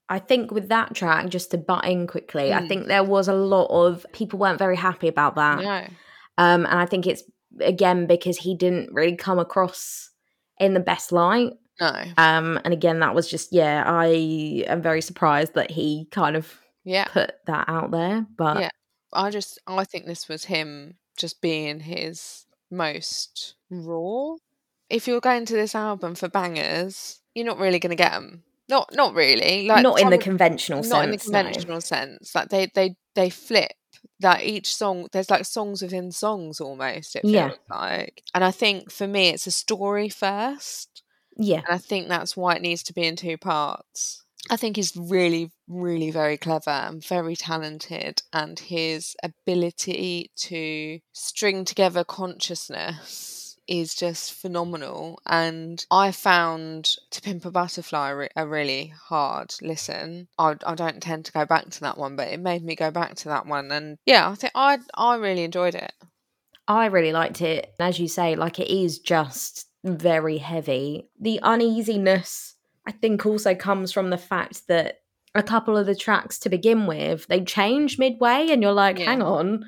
[0.09, 2.67] I think with that track, just to butt in quickly, I Mm.
[2.67, 5.59] think there was a lot of people weren't very happy about that.
[5.63, 5.87] No,
[6.37, 7.23] Um, and I think it's
[7.59, 10.11] again because he didn't really come across
[10.59, 11.53] in the best light.
[11.79, 16.35] No, Um, and again, that was just yeah, I am very surprised that he kind
[16.35, 17.05] of yeah.
[17.05, 18.25] put that out there.
[18.37, 18.69] But Yeah.
[19.13, 24.35] I just I think this was him just being his most raw.
[24.89, 28.43] If you're going to this album for bangers, you're not really going to get them.
[28.67, 29.67] Not not really.
[29.67, 31.31] Like not in the conventional not in the sense.
[31.31, 31.41] no.
[31.43, 32.33] conventional sense.
[32.35, 33.71] Like they they they flip.
[34.21, 37.15] Like each song, there's like songs within songs almost.
[37.15, 37.51] It feels Yeah.
[37.69, 41.03] like, and I think for me, it's a story first.
[41.35, 44.23] Yeah, And I think that's why it needs to be in two parts.
[44.49, 51.65] I think he's really, really very clever and very talented, and his ability to string
[51.65, 55.19] together consciousness is just phenomenal.
[55.25, 60.27] And I found To Pimp a Butterfly a really hard listen.
[60.37, 62.91] I, I don't tend to go back to that one, but it made me go
[62.91, 63.71] back to that one.
[63.71, 65.91] And yeah, I think I I really enjoyed it.
[66.67, 67.73] I really liked it.
[67.79, 71.07] As you say, like it is just very heavy.
[71.19, 74.99] The uneasiness, I think, also comes from the fact that
[75.33, 79.05] a couple of the tracks to begin with, they change midway, and you're like, Yeah.
[79.05, 79.65] hang on.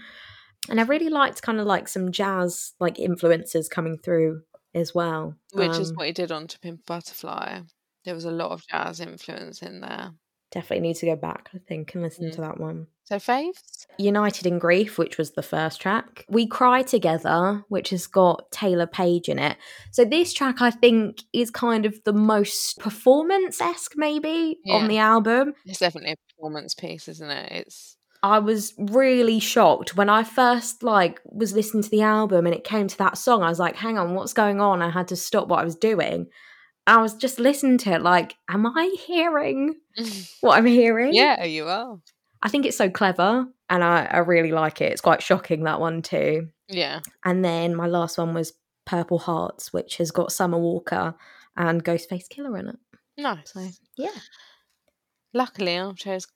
[0.69, 4.41] And I really liked kind of like some jazz like influences coming through
[4.73, 5.36] as well.
[5.53, 7.62] Which is Um, what he did on To Pimp Butterfly.
[8.06, 10.12] There was a lot of jazz influence in there.
[10.58, 12.32] Definitely need to go back, I think, and listen Mm.
[12.34, 12.88] to that one.
[13.04, 13.86] So faves?
[14.00, 16.26] United in Grief, which was the first track.
[16.30, 19.56] We Cry Together, which has got Taylour Paige in it.
[19.91, 24.76] So this track I think is kind of the most performance esque maybe Yeah.
[24.78, 25.54] on the album.
[25.65, 27.52] It's definitely a performance piece, isn't it?
[27.52, 27.93] It's
[28.24, 32.63] I was really shocked when I first like was listening to the album and it
[32.63, 33.43] came to that song.
[33.43, 34.82] I was like, hang on, what's going on?
[34.82, 36.26] I had to stop what I was doing.
[36.88, 39.76] I was just listening to it like, am I hearing
[40.41, 41.13] what I'm hearing?
[41.13, 42.00] yeah, you are.
[42.41, 44.91] I think it's so clever and I, I really like it.
[44.91, 46.50] It's quite shocking that one too.
[46.69, 47.02] Yeah.
[47.26, 48.54] And then my last one was
[48.86, 51.15] Purple Hearts, which has got Summer Walker
[51.58, 52.80] and Ghostface Killah in it.
[53.17, 53.52] Nice.
[53.52, 54.10] So yeah.
[55.34, 56.28] Luckily, I chose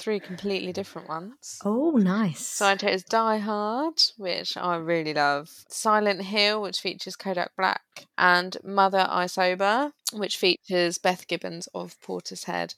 [0.00, 1.58] three completely different ones.
[1.64, 2.40] Oh, nice.
[2.46, 7.82] So I chose Die Hard, which I really love, Silent Hill, which features Kodak Black,
[8.16, 12.74] and Mother I Sober, which features Beth Gibbons of Portishead.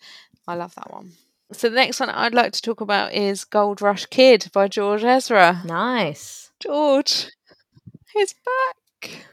[0.48, 1.12] I love that one.
[1.52, 5.04] So the next one I'd like to talk about is Gold Rush Kid by George
[5.04, 5.62] Ezra.
[5.64, 6.50] nice.
[6.60, 7.26] George,
[8.12, 9.26] he's back.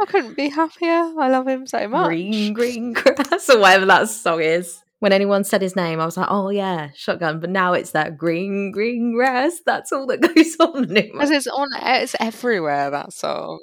[0.00, 1.12] I couldn't be happier.
[1.18, 2.08] I love him so much.
[2.08, 4.82] green, green grass, or whatever that song is.
[5.00, 7.40] When anyone said his name, I was like, oh yeah, shotgun.
[7.40, 9.60] But now it's that green, green grass.
[9.66, 10.88] That's all that goes on.
[10.88, 13.60] Because it's on, it's everywhere that song.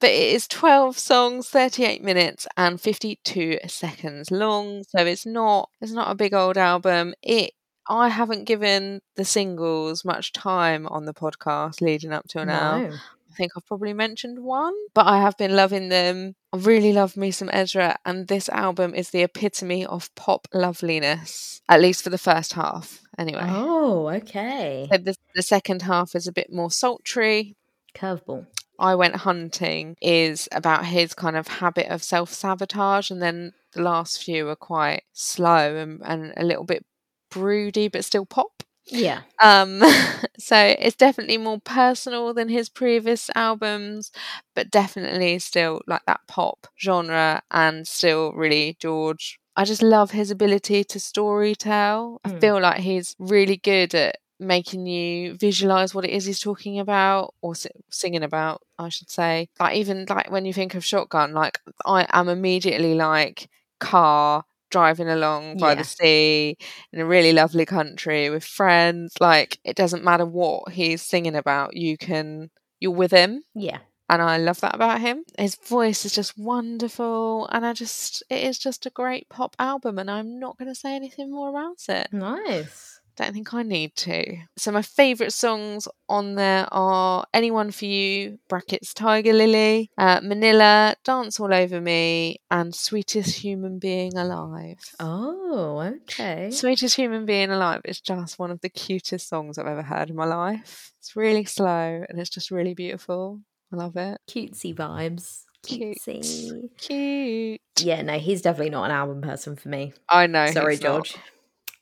[0.00, 4.84] But it is twelve songs, thirty-eight minutes, and fifty-two seconds long.
[4.84, 7.14] So it's not, it's not a big old album.
[7.22, 7.52] It,
[7.88, 12.78] I haven't given the singles much time on the podcast leading up to now.
[12.78, 12.96] No.
[13.30, 16.34] I think I've probably mentioned one, but I have been loving them.
[16.52, 21.62] I really love me some Ezra, and this album is the epitome of pop loveliness,
[21.68, 23.46] at least for the first half, anyway.
[23.46, 24.88] Oh, okay.
[24.90, 27.56] So the, the second half is a bit more sultry.
[27.94, 28.46] Curveball.
[28.80, 33.82] I Went Hunting is about his kind of habit of self sabotage, and then the
[33.82, 36.84] last few are quite slow and, and a little bit
[37.30, 38.59] broody, but still pop.
[38.86, 39.20] Yeah.
[39.42, 39.82] Um,
[40.38, 44.10] so it's definitely more personal than his previous albums,
[44.54, 49.38] but definitely still like that pop genre and still really George.
[49.56, 52.20] I just love his ability to story tell.
[52.24, 52.40] I Mm.
[52.40, 57.34] feel like he's really good at making you visualize what it is he's talking about
[57.42, 59.48] or si- singing about, I should say.
[59.60, 63.48] Like even like when you think of Shotgun, like I am immediately like
[63.80, 65.74] car driving along by Yeah.
[65.74, 66.56] the sea
[66.92, 69.14] in a really lovely country with friends.
[69.20, 73.42] Like it doesn't matter what he's singing about, you can you're with him.
[73.54, 73.78] Yeah.
[74.08, 75.24] And I love that about him.
[75.38, 77.46] His voice is just wonderful.
[77.52, 79.98] And I just, it is just a great pop album.
[79.98, 82.08] And I'm not going to say anything more about it.
[82.12, 82.99] Nice.
[83.20, 84.38] Don't think I need to.
[84.56, 90.94] So my favourite songs on there are Anyone for You, brackets Tiger Lily, uh, Manila,
[91.04, 94.78] Dance All Over Me, and Sweetest Human Being Alive.
[95.00, 96.50] Oh, okay.
[96.50, 100.16] Sweetest Human Being Alive is just one of the cutest songs I've ever heard in
[100.16, 100.94] my life.
[100.98, 103.40] It's really slow and it's just really beautiful.
[103.70, 104.18] I love it.
[104.30, 105.42] Cutesy vibes.
[105.66, 106.70] Cutesy.
[106.78, 107.60] Cute.
[107.80, 109.92] Yeah, no, he's definitely not an album person for me.
[110.08, 110.46] I know.
[110.46, 111.14] Sorry, George.
[111.14, 111.22] not.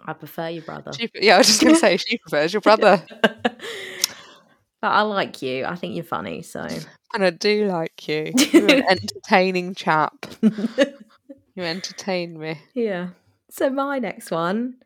[0.05, 0.93] I prefer your brother.
[0.93, 3.05] She- yeah, I was just going to say, she prefers your brother.
[3.23, 3.57] but
[4.83, 5.65] I like you.
[5.65, 6.67] I think you're funny, so.
[7.15, 8.33] And I do like you.
[8.53, 10.27] You're an entertaining chap.
[11.55, 12.61] You entertain me.
[12.75, 13.09] yeah.
[13.51, 14.77] So my next one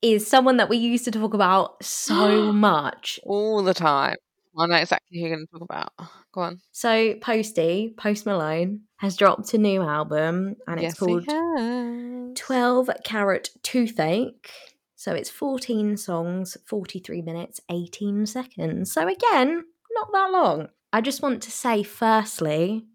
[0.00, 3.20] is someone that we used to talk about so much.
[3.24, 4.16] All the time.
[4.56, 5.92] I know exactly who you're going to talk about.
[6.32, 6.60] Go on.
[6.72, 12.34] So Posty, Post Malone, has dropped a new album and it's yes, called has.
[12.34, 14.50] 12 Carat Toothache.
[14.96, 18.92] So it's 14 songs, 43 minutes, 18 seconds.
[18.92, 20.68] So again, not that long.
[20.92, 22.86] I just want to say, firstly,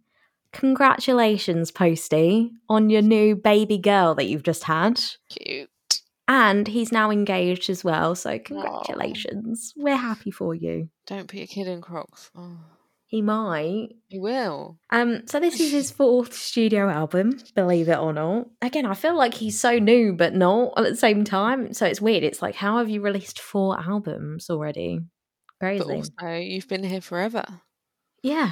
[0.54, 5.02] congratulations, Posty, on your new baby girl that you've just had.
[5.30, 5.70] Cute.
[6.28, 8.14] And he's now engaged as well.
[8.16, 9.74] So congratulations.
[9.78, 10.90] We're happy for you.
[11.06, 12.32] Don't put your kid in Crocs.
[12.36, 12.58] Oh,
[13.06, 13.90] He might.
[14.08, 14.78] he will.
[14.90, 18.48] Um, so this is his fourth studio album, believe it or not.
[18.62, 21.74] Again, I feel like he's so new, but not at the same time.
[21.74, 22.24] So it's weird.
[22.24, 25.00] It's like, how have you released four albums already?
[25.60, 25.84] But Crazy.
[25.94, 27.46] also, you've been here forever.
[28.22, 28.52] yeah.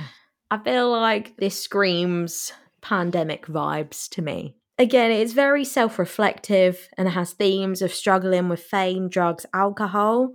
[0.52, 4.56] I feel like this screams pandemic vibes to me.
[4.78, 10.34] Again, it's very self reflective and has themes of struggling with fame, drugs, alcohol.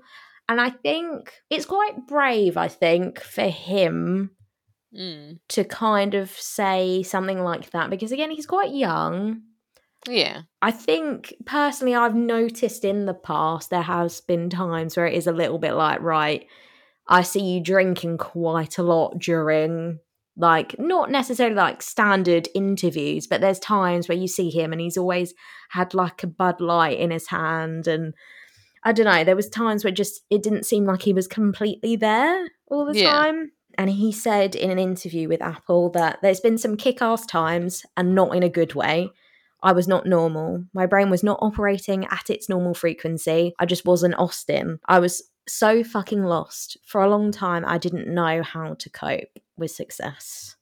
[0.48, 4.30] And I think it's quite brave, I think, for him
[4.92, 5.38] Mm.
[5.50, 9.42] to kind of say something like that because again he's quite young
[10.08, 10.42] Yeah.
[10.60, 15.28] i think personally i've noticed in the past there has been times where it is
[15.28, 16.44] a little bit like right
[17.06, 20.00] i see you drinking quite a lot during
[20.40, 24.96] like not necessarily like standard interviews but there's times where you see him and he's
[24.96, 25.34] always
[25.70, 28.14] had like a bud light in his hand and
[28.84, 31.96] i don't know there was times where just it didn't seem like he was completely
[31.96, 33.10] there all the Yeah.
[33.10, 37.84] time and he said in an interview with apple that there's been some kick-ass times
[37.96, 39.10] and not in a good way
[39.62, 40.64] I was not normal.
[40.72, 43.52] My brain was not operating at its normal frequency.
[43.58, 44.80] I just wasn't Austin.
[44.86, 46.76] I was so fucking lost.
[46.86, 50.56] For a long time, I didn't know how to cope with success.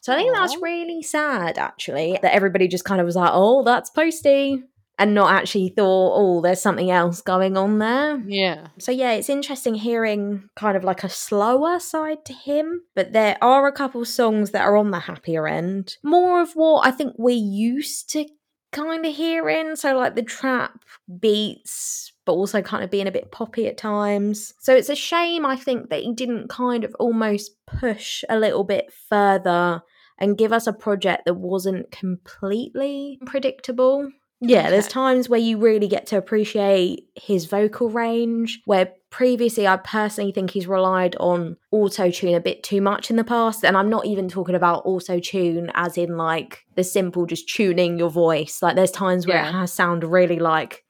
[0.00, 0.60] So I think that's Aw.
[0.60, 4.62] really sad, actually, that everybody just kind of was like, oh, that's posty,
[4.98, 8.22] and not actually thought, oh, there's something else going on there.
[8.26, 8.68] Yeah.
[8.78, 13.36] So yeah, it's interesting hearing kind of like a slower side to him, but there
[13.42, 15.96] are a couple songs that are on the happier end.
[16.04, 18.26] More of what I think we're used to
[18.72, 20.84] kind of hearing, so like the trap
[21.18, 24.54] beats, but also kind of being a bit poppy at times.
[24.60, 28.64] So it's a shame I think that he didn't kind of almost push a little
[28.64, 29.82] bit further
[30.18, 34.10] and give us a project that wasn't completely predictable.
[34.40, 39.78] Yeah, there's times where you really get to appreciate his vocal range, where previously I
[39.78, 43.64] personally think he's relied on auto tune a bit too much in the past.
[43.64, 47.98] And I'm not even talking about auto tune as in like the simple just tuning
[47.98, 48.60] your voice.
[48.60, 49.48] Like there's times where Yeah.
[49.48, 50.84] it has sound really like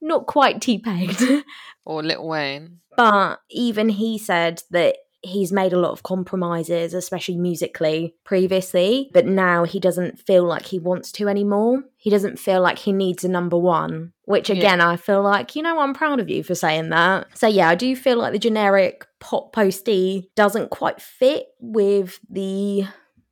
[0.00, 1.10] not quite T Pain.
[1.86, 2.80] Or Lil Wayne.
[2.96, 9.26] but even he said that he's made a lot of compromises, especially musically previously, but
[9.26, 11.82] now he doesn't feel like he wants to anymore.
[11.96, 14.56] He doesn't feel like he needs a number one, which Yeah.
[14.56, 17.26] again, I feel like, you know, I'm proud of you for saying that.
[17.34, 22.84] So, yeah, I do feel like the generic pop posty doesn't quite fit with the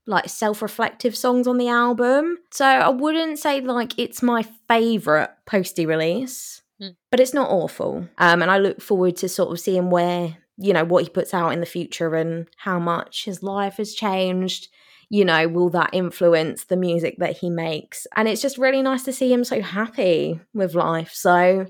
[0.08, 2.38] like self-reflective songs on the album.
[2.50, 6.94] So I wouldn't say like it's my favorite posty release, Mm.
[7.10, 8.08] but it's not awful.
[8.18, 11.34] Um and I look forward to sort of seeing where, you know, what he puts
[11.34, 14.68] out in the future and how much his life has changed.
[15.10, 18.06] You know, will that influence the music that he makes?
[18.14, 21.12] And it's just really nice to see him so happy with life.
[21.14, 21.66] So,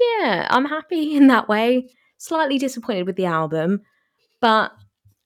[0.00, 1.88] yeah, I'm happy in that way.
[2.18, 3.80] Slightly disappointed with the album,
[4.40, 4.72] but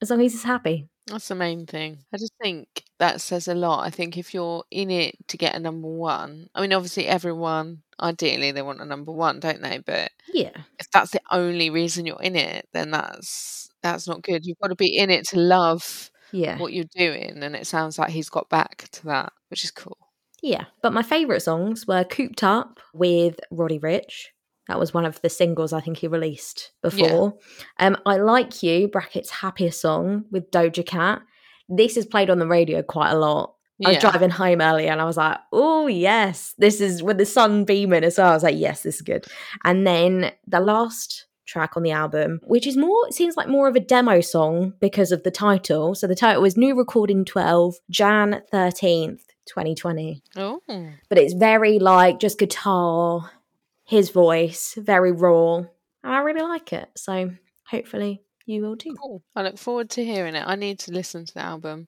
[0.01, 0.87] as long as he's happy.
[1.07, 1.99] That's the main thing.
[2.13, 3.85] I just think that says a lot.
[3.85, 7.81] I think if you're in it to get a number one, I mean, obviously, everyone
[8.01, 9.77] ideally they want a number one, don't they?
[9.79, 10.51] But Yeah.
[10.79, 14.45] if that's the only reason you're in it, then that's that's not good.
[14.45, 16.57] You've got to be in it to love Yeah.
[16.57, 19.97] what you're doing, and it sounds like he's got back to that, which is cool.
[20.41, 24.27] Yeah, but my favourite songs were Cooped Up with Roddy Ricch.
[24.67, 27.35] That was one of the singles I think he released before.
[27.79, 31.21] Um, I Like You, brackets happiest song with Doja Cat.
[31.69, 33.53] This is played on the radio quite a lot.
[33.85, 37.25] I was driving home earlier and I was like, oh, yes, this is with the
[37.25, 38.31] sun beaming as well.
[38.31, 39.25] I was like, yes, this is good.
[39.63, 43.67] And then the last track on the album, which is more, it seems like more
[43.67, 45.93] of a demo song because of the title.
[45.95, 50.61] So the title is New Recording 12, Jan 13th, 2020 Oh,
[51.07, 53.29] but it's very like just guitar,
[53.87, 55.57] his voice, very raw.
[55.57, 55.67] And
[56.03, 56.89] I really like it.
[56.95, 57.31] So
[57.65, 58.95] hopefully you will too.
[59.01, 59.23] cool.
[59.35, 60.43] I look forward to hearing it.
[60.45, 61.87] I need to listen to the album.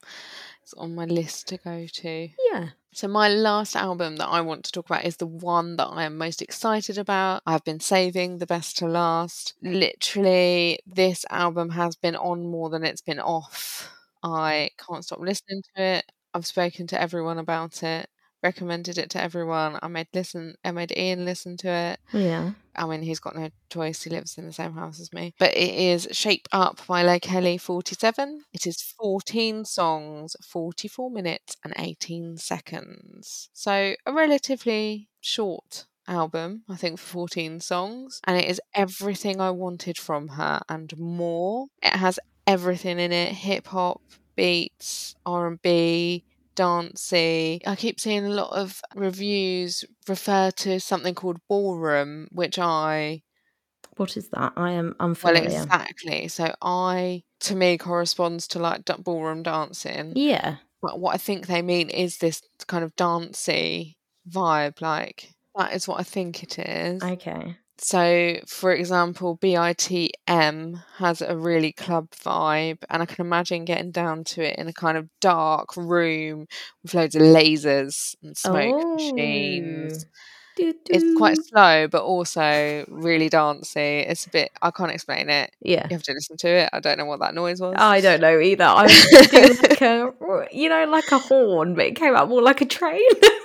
[0.64, 2.30] It's on my list to go to.
[2.52, 2.70] Yeah.
[2.94, 6.06] So my last album that I want to talk about is the one that I
[6.06, 7.44] am most excited about.
[7.46, 9.54] I've been saving the best to last.
[9.62, 13.92] Literally, this album has been on more than it's been off.
[14.24, 16.12] I can't stop listening to it.
[16.34, 18.10] I've spoken to everyone about it,
[18.44, 19.80] recommended it to everyone.
[19.82, 22.00] I made listen I made Ian listen to it.
[22.14, 22.52] Yeah.
[22.76, 24.04] I mean, he's got no choice.
[24.04, 25.34] He lives in the same house as me.
[25.38, 28.38] But it is Shape Up by Leikeli47.
[28.54, 33.50] It is 14 songs, 44 minutes, and 18 seconds.
[33.54, 38.22] So a relatively short album, I think, for 14 songs.
[38.24, 41.68] And it is everything I wanted from her and more.
[41.84, 42.18] It has
[42.48, 44.02] everything in it hip hop,
[44.36, 46.24] beats, R&B,
[46.60, 47.62] dancey.
[47.66, 53.24] I keep seeing a lot of reviews refer to something called ballroom, which I
[53.98, 54.54] What is that?
[54.56, 55.44] I am unfamiliar.
[55.44, 56.28] well exactly.
[56.28, 60.14] So I to me corresponds to like ballroom dancing.
[60.16, 60.58] yeah.
[60.82, 63.98] But what I think they mean is this kind of dancey
[64.30, 64.82] vibe.
[64.82, 67.04] Like that is what I think it is.
[67.04, 67.58] Okay.
[67.82, 74.26] So, for example, BITM has a really club vibe, and I can imagine getting down
[74.26, 76.48] to it in a kind of dark room
[76.84, 80.06] with loads of lasers and smoke machines.
[80.06, 80.10] Oh.
[80.58, 84.00] Doo, It's quite slow, but also really dancey.
[84.00, 85.52] It's a bit, I can't explain it.
[85.62, 85.88] Yeah.
[85.90, 86.70] You have to listen to it.
[86.74, 87.76] I don't know what that noise was.
[87.78, 88.66] I don't know either.
[88.66, 90.12] I was like a,
[90.52, 93.08] you know, like a horn, but it came out more like a train.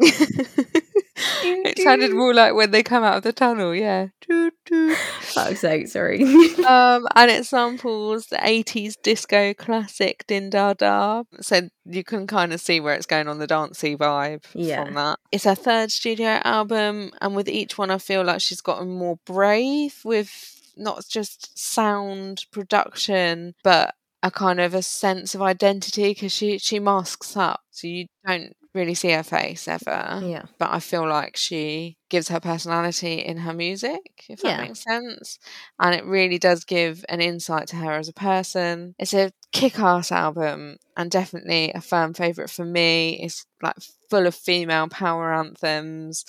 [1.16, 4.08] it sounded more like when they come out of the tunnel, yeah.
[4.28, 4.94] Doo, doo.
[5.22, 6.22] Sake, sorry.
[6.66, 11.24] um, and it samples the 80s disco classic Din Daa Daa.
[11.40, 14.84] So you can kind of see where it's going on the dancey vibe Yeah.
[14.84, 15.18] from that.
[15.30, 19.18] It's her third studio album, and with each one, I feel like she's gotten more
[19.26, 26.32] brave with not just sound production, but a kind of a sense of identity because
[26.32, 27.60] she, she masks up.
[27.70, 30.42] So you don't really see her face ever yeah.
[30.58, 34.56] but I feel like she gives her personality in her music, if Yeah.
[34.58, 35.38] that makes sense.
[35.80, 38.94] And it really does give an insight to her as a person.
[38.98, 43.20] It's a kick ass album and definitely a firm favourite for me.
[43.20, 43.74] It's like
[44.10, 46.24] full of female power anthems.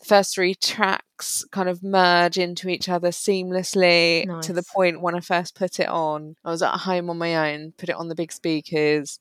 [0.00, 5.14] The first three tracks kind of merge into each other seamlessly to the point when
[5.14, 6.36] I first put it on.
[6.44, 9.18] I was at home on my own, put it on the big speakers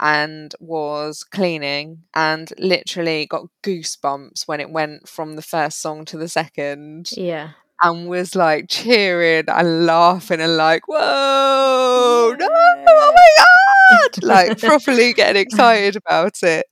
[0.00, 6.16] and was cleaning and literally got goosebumps when it went from the first song to
[6.16, 7.50] the second Yeah.
[7.82, 15.12] and was like cheering and laughing and like, whoa, no, oh my god, like properly
[15.12, 16.66] getting excited about it.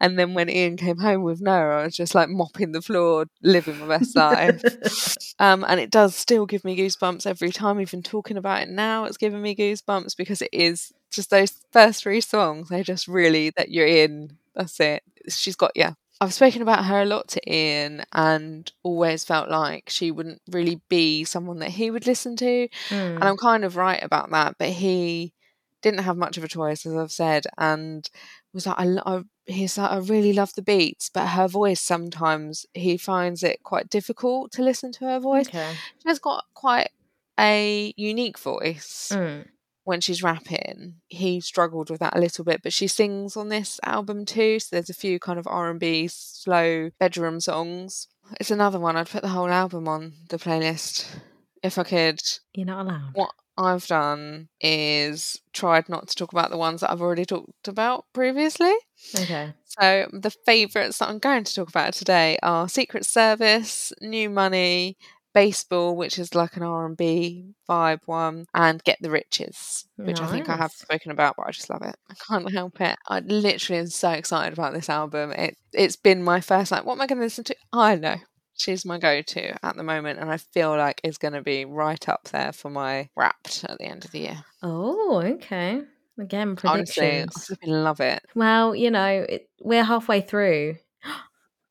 [0.00, 3.26] And then when Ian came home with Noah, I was just like mopping the floor,
[3.42, 4.62] living my best life.
[5.40, 7.80] Um, and it does still give me goosebumps every time.
[7.80, 12.02] Even talking about it now, it's giving me goosebumps because it is just those first
[12.02, 12.68] three songs.
[12.68, 14.36] They just really that you're in.
[14.54, 15.02] That's it.
[15.28, 15.92] She's got yeah.
[16.20, 20.80] I've spoken about her a lot to Ian and always felt like she wouldn't really
[20.88, 22.68] be someone that he would listen to.
[22.90, 23.24] And Mm.
[23.24, 24.56] I'm kind of right about that.
[24.58, 25.32] But he
[25.80, 28.10] didn't have much of a choice, as I've said, and
[28.52, 32.66] was like, I, I, he's like, I really love the beats, but her voice sometimes
[32.74, 35.46] he finds it quite difficult to listen to her voice.
[35.46, 35.72] Okay.
[36.02, 36.90] She has got quite
[37.38, 39.46] a unique voice Mm.
[39.88, 40.96] When she's rapping.
[41.06, 44.60] He struggled with that a little bit, but she sings on this album too.
[44.60, 48.06] So there's a few kind of R and B slow bedroom songs.
[48.38, 48.96] It's another one.
[48.96, 51.06] I'd put the whole album on the playlist
[51.62, 52.20] if I could.
[52.52, 53.12] You're not allowed.
[53.14, 57.66] What I've done is tried not to talk about the ones that I've already talked
[57.66, 58.74] about previously.
[59.18, 59.54] Okay.
[59.64, 64.98] So the favourites that I'm going to talk about today are Secret Service, New Money,
[65.34, 70.48] Baseball, which is like an R&B vibe one, and Get the Riches, which I think
[70.48, 71.94] I have spoken about, but I just love it.
[72.10, 72.96] I can't help it.
[73.08, 75.32] I literally am so excited about this album.
[75.32, 77.56] It it's been my first like, what am I going to listen to?
[77.72, 78.16] I know.
[78.56, 82.08] She's my go-to at the moment, and I feel like it's going to be right
[82.08, 84.44] up there for my Wrapped at the end of the year.
[84.64, 85.82] Oh, okay.
[86.18, 87.52] Again, Honestly, I predictions.
[87.64, 88.20] love it.
[88.34, 90.78] Well, you know, it, we're halfway through.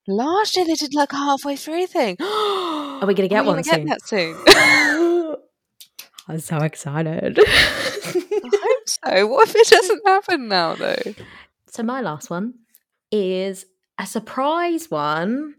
[0.07, 2.15] Last year they did like a halfway through thing.
[2.21, 4.37] Are we gonna get gonna one get that soon?
[6.29, 7.37] I'm so excited.
[7.39, 9.27] I hope so.
[9.27, 11.13] What if it doesn't happen now, though?
[11.67, 12.53] so my last one
[13.11, 13.65] is
[13.97, 15.55] a surprise one,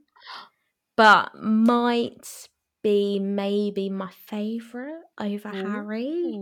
[0.97, 2.49] but might
[2.83, 6.39] be maybe my favourite over Harry.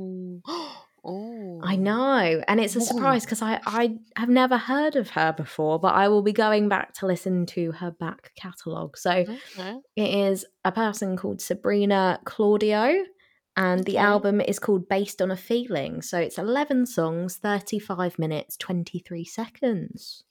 [1.06, 5.32] Oh, I know, and it's a surprise because I I have never heard of her
[5.32, 8.96] before, but I will be going back to listen to her back catalogue.
[8.98, 9.82] So Okay.
[9.96, 13.04] it is a person called Sabrina Claudio,
[13.56, 13.98] and the Okay.
[13.98, 16.02] album is called Based on a Feeling.
[16.02, 20.24] So it's 11 songs, 35 minutes, 23 seconds.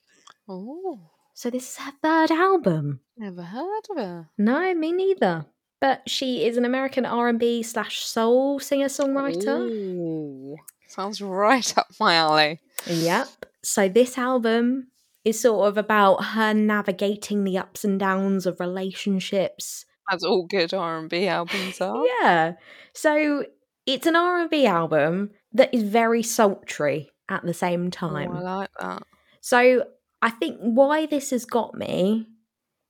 [0.48, 3.02] Oh, So this is her third album.
[3.18, 4.30] never heard of her.
[4.38, 5.46] No, me neither.
[5.82, 10.56] But she is an American R&B slash soul singer songwriter.
[10.88, 12.60] Sounds right up my alley.
[12.88, 13.28] Yep.
[13.64, 14.88] So this album
[15.24, 19.86] is sort of about her navigating the ups and downs of relationships.
[20.10, 22.06] As all good R and B albums are.
[22.22, 22.54] Yeah.
[22.94, 23.46] So
[23.86, 28.32] it's an R&B album that is very sultry at the same Oh, time.
[28.32, 29.04] I like that.
[29.42, 29.86] So
[30.22, 32.28] I think why this has got me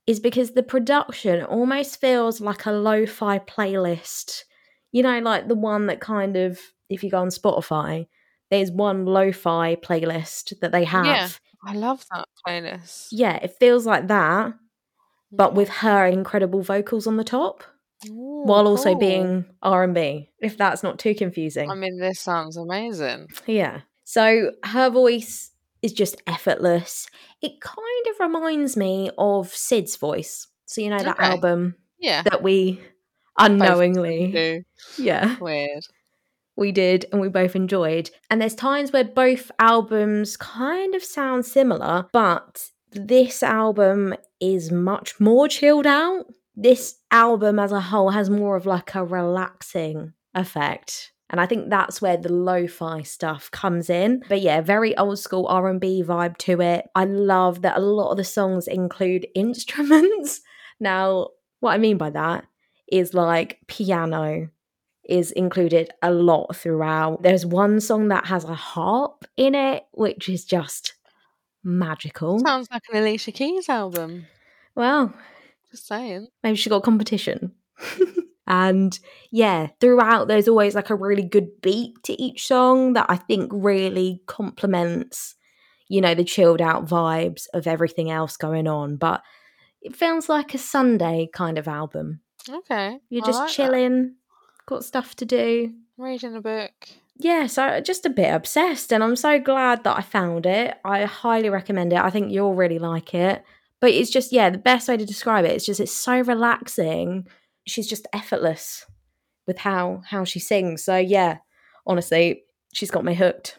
[0.08, 4.43] is because the production almost feels like a lo-fi playlist.
[4.91, 8.08] You know, like the one that kind of if you go on Spotify,
[8.51, 11.06] there's one lo-fi playlist that they have.
[11.06, 11.30] Yeah.
[11.68, 13.08] I love that playlist.
[13.12, 14.53] Yeah, it feels like that,
[15.32, 17.64] but with her incredible vocals on the top,
[18.08, 18.99] Ooh, while also cool.
[18.99, 20.30] being R and B.
[20.39, 21.72] If that's not too confusing.
[21.72, 23.30] I mean, this sounds amazing.
[23.47, 23.82] Yeah.
[24.03, 25.49] So her voice
[25.82, 27.08] is just effortless.
[27.46, 30.48] It kind of reminds me of Sid's voice.
[30.66, 31.24] So you know that Okay.
[31.24, 32.24] album Yeah.
[32.24, 32.82] that we
[33.38, 34.64] unknowingly,
[34.98, 35.84] yeah, Weird.
[36.56, 38.10] we did and we both enjoyed.
[38.30, 45.20] And there's times where both albums kind of sound similar, but this album is much
[45.20, 46.26] more chilled out.
[46.56, 51.12] This album as a whole has more of like a relaxing effect.
[51.30, 54.21] And I think that's where the lo-fi stuff comes in.
[54.30, 56.88] But yeah, very old school R&B vibe to it.
[56.93, 60.41] I love that a lot of the songs include instruments.
[60.80, 61.30] Now,
[61.61, 62.45] what I mean by that
[62.91, 64.49] is like piano,
[65.07, 67.21] is included a lot throughout.
[67.21, 70.93] There's one song that has a harp in it, which is just
[71.63, 72.39] magical.
[72.39, 74.26] Sounds like an Alicia Keys album.
[74.76, 75.13] Well,
[75.71, 76.28] Just saying.
[76.43, 77.53] maybe she got competition.
[78.48, 78.98] and
[79.32, 83.52] yeah, throughout there's always like a really good beat to each song that I think
[83.54, 85.36] really complements,
[85.89, 88.98] you know, the chilled out vibes of everything else going on.
[88.98, 89.22] But
[89.82, 92.22] it feels like a Sunday kind of album.
[92.50, 93.00] Okay.
[93.10, 93.54] You're just like that.
[93.54, 94.16] chilling,
[94.68, 96.89] got stuff to do, Reading a book.
[97.18, 100.76] yeah, so just a bit obsessed, and I'm so glad that I found it.
[100.84, 102.00] I highly recommend it.
[102.00, 103.43] I think you'll really like it.
[103.80, 105.52] But it's just, yeah, the best way to describe it.
[105.52, 107.28] It's just, it's so relaxing.
[107.66, 108.86] She's just effortless
[109.47, 110.84] with how how she sings.
[110.84, 111.38] So yeah,
[111.86, 112.43] honestly,
[112.74, 113.57] she's got me hooked.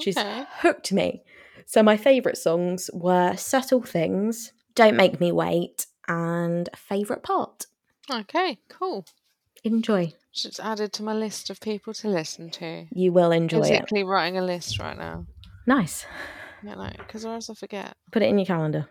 [0.00, 1.22] She's hooked me.
[1.66, 7.66] So my favourite songs were "Subtle Things," "Don't Make Me Wait," and Favourite Part."
[8.10, 9.04] Okay, cool.
[9.64, 10.12] Enjoy.
[10.32, 12.86] Just added to my list of people to listen to.
[12.90, 13.68] You will enjoy it.
[13.68, 15.26] Physically writing a list right now.
[15.66, 16.06] Nice.
[16.64, 17.94] Yeah, no, because or else I forget.
[18.10, 18.88] Put it in your calendar.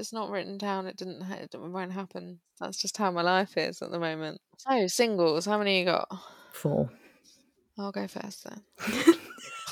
[0.00, 1.20] It's not written down, it didn't.
[1.20, 2.40] ha- It won't happen.
[2.58, 4.40] That's just how my life is at the moment.
[4.56, 6.08] So singles, how many you got?
[6.52, 6.90] Four.
[7.78, 8.62] I'll go first then.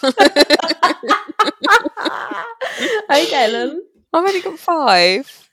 [3.10, 3.82] okay then.
[4.12, 5.48] I've only got five.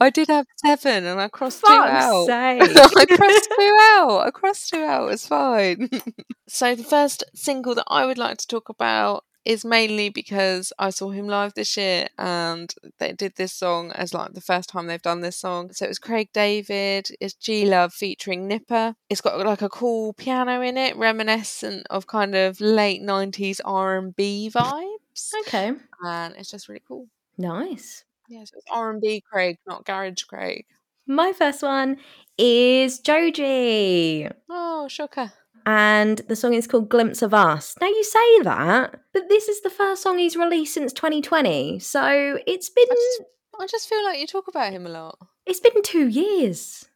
[0.00, 2.28] I did have seven, and I crossed two out.
[2.30, 2.58] I
[3.06, 4.22] crossed two out.
[4.26, 5.10] I crossed two out.
[5.12, 5.88] It's fine.
[6.48, 10.90] so the first single that I would like to talk about is mainly because I
[10.90, 14.86] saw him live this year, and they did this song as like the first time
[14.86, 15.72] they've done this song.
[15.72, 17.08] So it was Craig David.
[17.18, 18.94] It's G Love featuring Nipper.
[19.08, 23.96] It's got like a cool piano in it, reminiscent of kind of late nineties R
[23.96, 25.72] and B vibes, Okay.
[26.04, 27.08] and it's just really cool.
[27.38, 28.04] Nice.
[28.28, 30.66] Yes, it's R and B Craig, not Garage Craig.
[31.06, 31.96] My first one
[32.36, 34.28] is Joji.
[34.50, 35.32] Oh, shocker.
[35.68, 37.74] And the song is called Glimpse of Us.
[37.78, 41.78] Now you say that, but this is the first song he's released since 2020.
[41.78, 43.22] So it's been I just,
[43.60, 45.18] I just feel like you talk about him a lot.
[45.44, 46.86] it's been two years.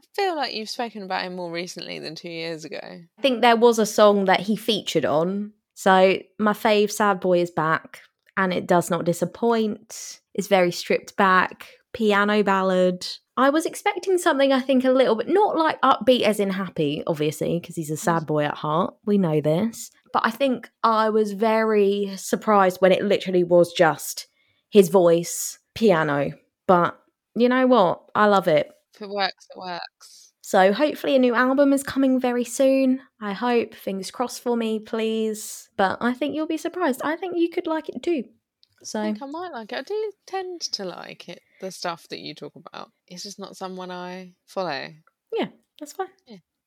[0.00, 2.78] I feel like you've spoken about him more recently than two years ago.
[2.80, 5.52] I think there was a song that he featured on.
[5.74, 7.98] So my fave Sad Boy is back
[8.36, 10.20] and it does not disappoint.
[10.34, 13.08] It's very stripped back, piano ballad.
[13.40, 17.02] I was expecting something I think a little bit not like upbeat as in happy,
[17.06, 18.94] obviously, because he's a sad boy at heart.
[19.06, 19.90] We know this.
[20.12, 24.26] But I think I was very surprised when it literally was just
[24.68, 26.32] his voice, piano.
[26.66, 27.00] But
[27.34, 28.02] you know what?
[28.14, 28.70] I love it.
[28.94, 30.32] If it works, it works.
[30.42, 33.00] So hopefully a new album is coming very soon.
[33.22, 33.74] I hope.
[33.74, 35.70] Fingers crossed for me, please.
[35.78, 37.00] But I think you'll be surprised.
[37.02, 38.24] I think you could like it too.
[38.26, 39.78] I So think I might like it.
[39.78, 42.90] I do tend to like it, the stuff that you talk about.
[43.06, 44.88] It's just not someone I follow.
[45.32, 45.48] yeah,
[45.78, 46.08] that's fine.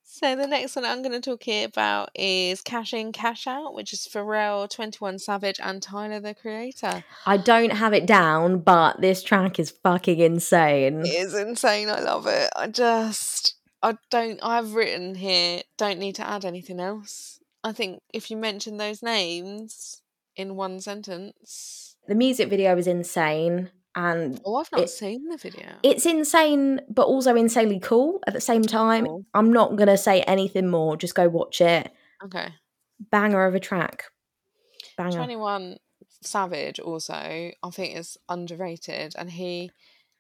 [0.06, 3.74] So the next one I'm going to talk here about is Cash In, Cash Out,
[3.74, 7.04] which is Pharrell, 21 Savage, and Tyler, the Creator.
[7.26, 11.02] I don't have it down, but this track is fucking insane.
[11.02, 11.90] It is insane.
[11.90, 12.50] I love it.
[12.56, 17.40] I just, I don't, I've written here, don't need to add anything else.
[17.64, 20.02] I think if you mention those names
[20.36, 21.96] in one sentence.
[22.08, 25.76] The music video is insane and Oh, I've not It- seen the video.
[25.84, 29.06] it's insane but also insanely cool at the same time.
[29.06, 29.26] Cool.
[29.34, 30.98] I'm not going to say anything more.
[30.98, 31.92] Just go watch it.
[32.26, 32.50] okay.
[33.12, 34.06] Banger of a track.
[34.98, 35.18] Banger.
[35.18, 35.78] 21
[36.22, 39.72] Savage also, I think is underrated and he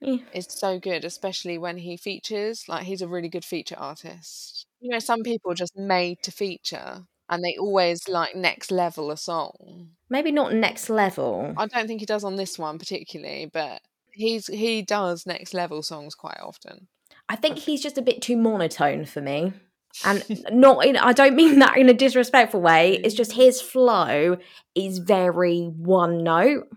[0.01, 0.17] Yeah.
[0.33, 2.67] is so good, especially when he features.
[2.67, 4.65] Like he's a really good feature artist.
[4.81, 9.17] You know, some people just made to feature and they always like next level a
[9.17, 9.89] song.
[10.09, 11.53] Maybe not next level.
[11.57, 15.81] I don't think he does on this one particularly, but he's he does next level
[15.83, 16.87] songs quite often.
[17.29, 19.53] I think he's just a bit too monotone for me.
[20.05, 22.99] And not in I don't mean that in a disrespectful way.
[23.03, 24.37] It's just his flow
[24.75, 26.67] is very one note.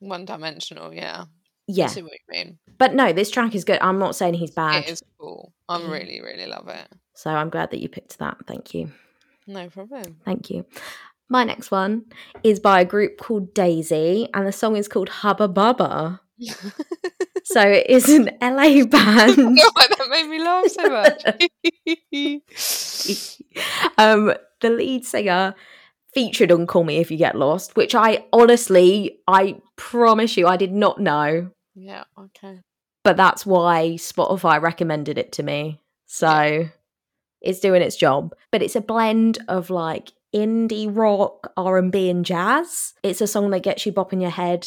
[0.00, 1.24] One dimensional, yeah.
[1.68, 1.86] Yeah.
[1.86, 2.58] see what you mean.
[2.78, 3.78] But no, this track is good.
[3.80, 4.84] I'm not saying he's bad.
[4.84, 5.52] It is cool.
[5.68, 5.90] I Mm.
[5.92, 6.88] really, really love it.
[7.14, 8.36] So I'm glad that you picked that.
[8.46, 8.90] Thank you.
[9.46, 10.16] No problem.
[10.24, 10.66] Thank you.
[11.28, 12.06] My next one
[12.42, 16.20] is by a group called Daisy, and the song is called Hubba Bubba.
[17.44, 19.36] So it is an LA band.
[19.36, 21.24] God, that made me laugh so much.
[23.98, 25.54] um, the lead singer
[26.14, 30.56] featured on Call Me If You Get Lost, which I honestly, I promise you, I
[30.56, 31.50] did not know.
[31.74, 32.60] yeah, okay.
[33.04, 35.80] But that's why Spotify recommended it to me.
[36.06, 36.68] So
[37.42, 38.34] it's doing its job.
[38.50, 42.94] But it's a blend of like indie rock, R&B and jazz.
[43.02, 44.66] It's a song that gets you bopping your head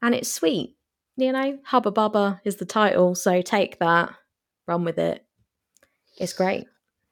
[0.00, 0.76] and it's sweet.
[1.16, 4.14] You know, Hubba Bubba is the title, so take that,
[4.66, 5.24] run with it.
[6.18, 6.66] It's great.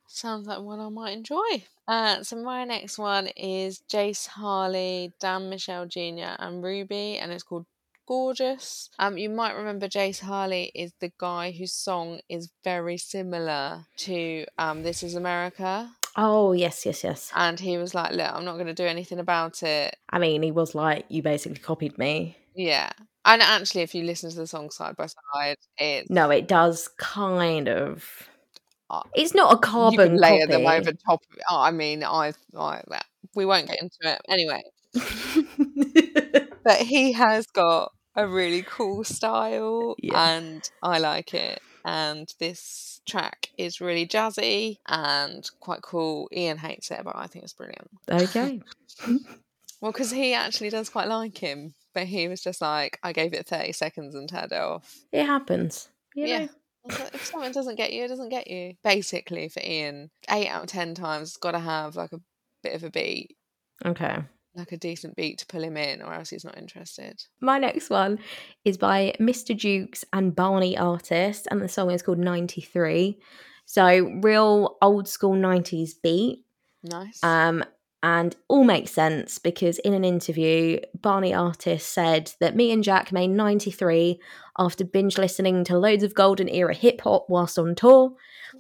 [0.08, 1.64] Sounds like one I might enjoy.
[1.86, 6.34] Uh, so my next one is Jase Harley, Dan Michelle Jr.
[6.38, 7.66] and Ruby, and it's called
[8.14, 8.90] Gorgeous.
[8.98, 14.44] Um, you might remember Jase Harley is the guy whose song is very similar to
[14.58, 17.30] um, This Is America, Oh, yes, yes, yes.
[17.36, 20.42] and he was like, "Look, I'm not going to do anything about it." I mean,
[20.42, 22.36] he was like, you basically copied me.
[22.56, 22.90] Yeah,
[23.24, 26.88] and actually, if you listen to the song side by side, it's No, it does
[26.98, 28.04] kind of.
[28.90, 30.52] Uh, It's not a carbon layer copy.
[30.52, 31.22] them over top.
[31.30, 31.44] Of it.
[31.48, 32.82] Oh, I mean, I, I
[33.36, 34.62] we won't get into it anyway.
[36.64, 40.32] but he has got a really cool style Yeah.
[40.32, 41.61] and I like it.
[41.84, 46.28] And this track is really jazzy and quite cool.
[46.32, 47.88] Ian hates it, but I think it's brilliant.
[48.11, 48.61] okay.
[49.80, 53.32] Well, because he actually does quite like him, but he was just like, I gave
[53.32, 54.94] it 30 seconds and turned it off.
[55.11, 55.88] It happens.
[56.14, 56.38] You Yeah.
[56.40, 56.48] know?
[56.84, 58.74] But If something doesn't get you, it doesn't get you.
[58.84, 62.20] Basically, for Ian, eight out of ten times, it's got to have like a
[62.62, 63.36] bit of a beat,
[63.84, 64.18] Okay.
[64.55, 67.22] Like a decent beat to pull him in, or else he's not interested.
[67.40, 68.18] My next one
[68.64, 69.57] is by Mr.
[69.57, 73.18] Jukes and Barney Artist, and the song is called 93.
[73.64, 76.44] So, real old school 90s beat.
[76.82, 77.22] Nice.
[77.22, 77.62] Um,
[78.03, 83.12] and all makes sense because in an interview, Barney Artist said that me and Jack
[83.12, 84.18] made 93
[84.59, 88.12] after binge listening to loads of golden era hip hop whilst on tour.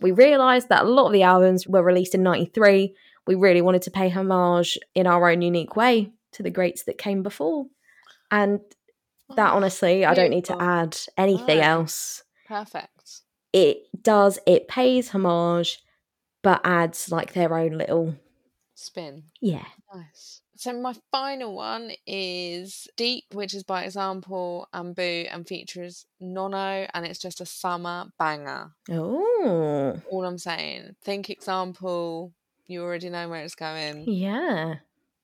[0.02, 2.94] We realised that a lot of the albums were released in 93.
[3.26, 6.98] We really wanted to pay homage in our own unique way to the greats that
[6.98, 7.66] came before.
[8.30, 8.60] And
[9.36, 12.22] that Oh, honestly, I don't need to add anything else.
[12.46, 13.20] Perfect.
[13.52, 15.80] It does, it pays homage,
[16.42, 18.14] but adds like their own little,
[18.74, 19.24] Spin.
[19.40, 19.66] yeah.
[19.92, 20.40] Nice.
[20.56, 26.86] So my final one is Deep, which is by example and Bou and features Nono,
[26.92, 28.72] and it's just a summer banger.
[28.90, 30.96] Oh, All I'm saying.
[31.02, 32.32] Think example.
[32.70, 34.04] You already know where it's going.
[34.06, 34.76] yeah.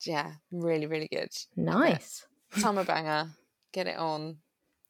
[0.05, 1.29] Yeah, really, really good.
[1.55, 2.25] Nice.
[2.51, 3.31] Summer banger.
[3.71, 4.37] Get it on.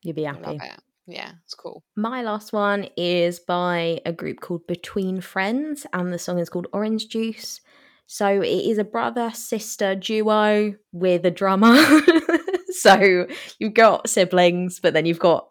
[0.01, 0.55] You'll be happy.
[0.61, 0.81] it.
[1.05, 1.83] Yeah, it's cool.
[1.95, 6.65] My last one is by a group called Between Friends, and the song is called
[6.73, 7.61] Orange Juice.
[8.07, 11.77] So it is a brother sister duo with a drummer.
[12.71, 13.27] so
[13.59, 15.47] you've got siblings, but then you've got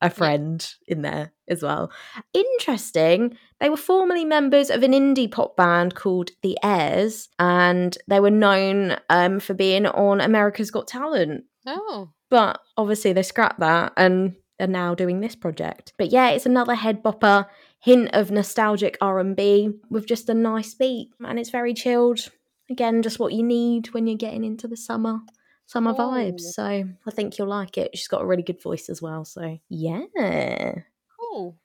[0.00, 1.90] a friend in there as well.
[2.32, 3.36] Interesting.
[3.60, 8.30] They were formerly members of an indie pop band called The Airs, and they were
[8.30, 14.36] known um, for being on America's Got Talent Oh, but obviously they scrapped that and
[14.60, 15.92] are now doing this project.
[15.98, 17.46] But yeah, it's another head bopper,
[17.80, 22.20] hint of nostalgic R&B with just a nice beat and it's very chilled.
[22.70, 25.20] Again, just what you need when you're getting into the summer
[25.66, 26.40] summer vibes.
[26.40, 27.90] So, I think you'll like it.
[27.96, 30.02] She's got a really good voice as well, so yeah.
[31.18, 31.58] cool.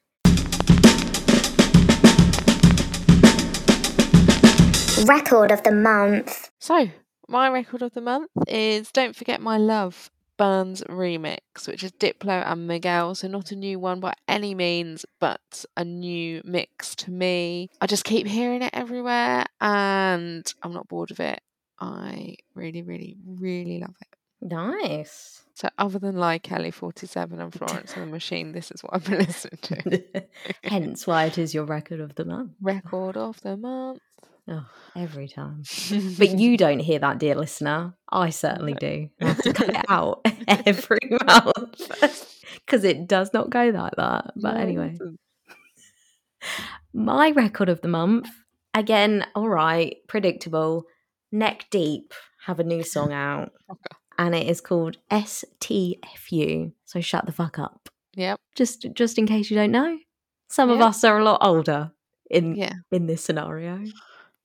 [5.06, 6.52] Record of the month.
[6.60, 6.90] So,
[7.28, 12.44] my record of the month is Don't Forget My Love Burns remix, which is Diplo
[12.46, 13.16] and Miguel.
[13.16, 17.70] So, not a new one by any means, but a new mix to me.
[17.82, 21.42] I just keep hearing it everywhere and I'm not bored of it.
[21.80, 24.16] I really, really, really love it.
[24.42, 25.44] Nice.
[25.54, 29.06] So, other than like Kelly 47 and Florence and the Machine, this is what I've
[29.06, 30.24] been listening to.
[30.64, 32.52] Hence why it is your record of the month.
[32.62, 34.02] Record of the month.
[34.50, 34.66] Oh,
[34.96, 35.64] every time.
[36.18, 37.94] But you don't hear that, dear listener.
[38.12, 39.10] I certainly do.
[39.22, 42.36] I have to cut it out every month
[42.66, 44.32] because it does not go like that.
[44.36, 44.98] But anyway,
[46.94, 48.28] my record of the month
[48.74, 50.86] again, all right, predictable.
[51.32, 52.14] Neck Deep
[52.46, 53.96] have a new song out, Okay.
[54.18, 56.74] and it is called STFU.
[56.86, 57.88] So shut the fuck up.
[58.16, 58.38] Yep.
[58.56, 59.98] Just, just in case you don't know,
[60.50, 61.92] some of us are a lot older
[62.30, 62.74] in Yeah.
[62.92, 63.82] in this scenario.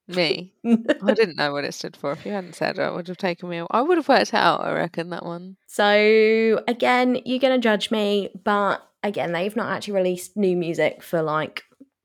[0.09, 0.53] Me.
[0.65, 2.13] I didn't know what it stood for.
[2.13, 3.59] If you hadn't said it, it would have taken me.
[3.59, 4.61] a- I would have worked it out.
[4.61, 5.57] I reckon that one.
[5.67, 11.23] So again, you're gonna judge me, but again, they've not actually released new music for
[11.23, 11.63] like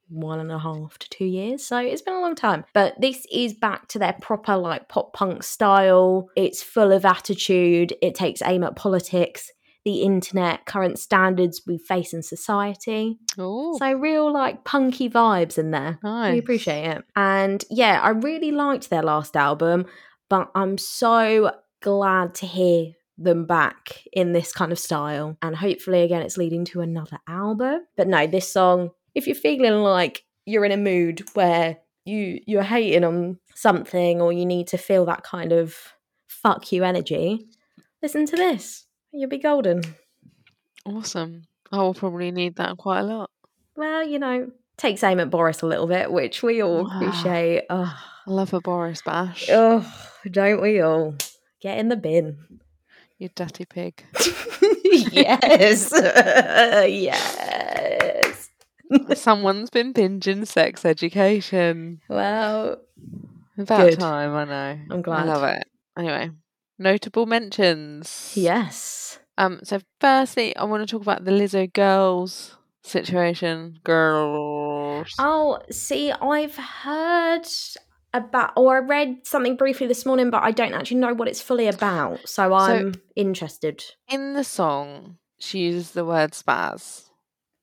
[0.09, 1.63] one and a half to two years.
[1.65, 2.65] So it's been a long time.
[2.73, 6.27] But this is back to their proper like pop punk style.
[6.35, 7.93] It's full of attitude.
[8.01, 9.49] It takes aim at politics,
[9.83, 13.17] the internet, current standards we face in society.
[13.37, 15.97] Oh, So real like punky vibes in there.
[16.03, 16.33] nice.
[16.33, 17.03] We appreciate it.
[17.15, 19.85] And yeah, I really liked their last album,
[20.29, 21.51] but I'm so
[21.81, 25.37] glad to hear them back in this kind of style.
[25.41, 27.81] And hopefully, again, it's leading to another album.
[27.97, 32.63] But no, this song, if you're feeling like you're in a mood where you you're
[32.63, 35.75] hating on something or you need to feel that kind of
[36.27, 37.45] fuck you energy,
[38.01, 38.85] listen to this.
[39.13, 39.81] You'll be golden.
[40.85, 41.43] Awesome.
[41.71, 43.29] I will probably need that quite a lot.
[43.75, 46.89] Well, you know, takes aim at Boris a little bit, which we all Wow.
[47.01, 47.65] appreciate.
[47.69, 47.97] Oh,
[48.27, 49.47] I love a Boris Bash.
[49.51, 49.85] Oh,
[50.29, 51.15] don't we all?
[51.61, 52.37] Get in the bin.
[53.17, 54.03] You dirty pig.
[55.11, 55.91] yes.
[56.89, 58.49] yes.
[59.15, 62.01] Someone's been binging sex education.
[62.09, 62.81] Well,
[63.57, 63.99] About Good.
[63.99, 64.79] time, I know.
[64.89, 65.27] I'm glad.
[65.29, 65.63] I love it.
[65.97, 66.31] Anyway,
[66.81, 68.33] notable mentions.
[68.35, 69.19] yes.
[69.37, 69.61] Um.
[69.63, 73.79] So, firstly, I want to talk about the Lizzo Grrrls situation.
[73.85, 75.07] Grrrls.
[75.19, 77.47] Oh, see, I've heard
[78.13, 81.41] about, or I read something briefly this morning, but I don't actually know what it's
[81.41, 82.27] fully about.
[82.27, 83.83] So I'm interested.
[84.09, 87.05] In the song, she uses the word spaz.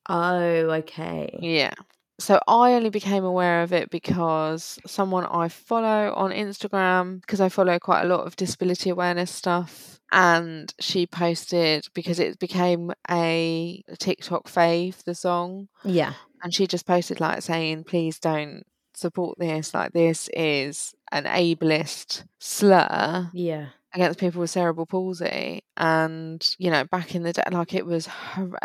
[0.08, 1.38] Oh, okay.
[1.40, 1.74] Yeah.
[2.20, 7.48] So I only became aware of it because someone I follow on Instagram, because I
[7.48, 13.82] follow quite a lot of disability awareness stuff, and she posted because it became a
[13.98, 16.14] TikTok fave, the song, Yeah.
[16.42, 18.64] and she just posted like saying, please don't
[18.94, 19.72] support this.
[19.72, 23.66] Like, this is an ableist slur Yeah.
[23.94, 28.08] Against people with cerebral palsy and you know back in the day like it was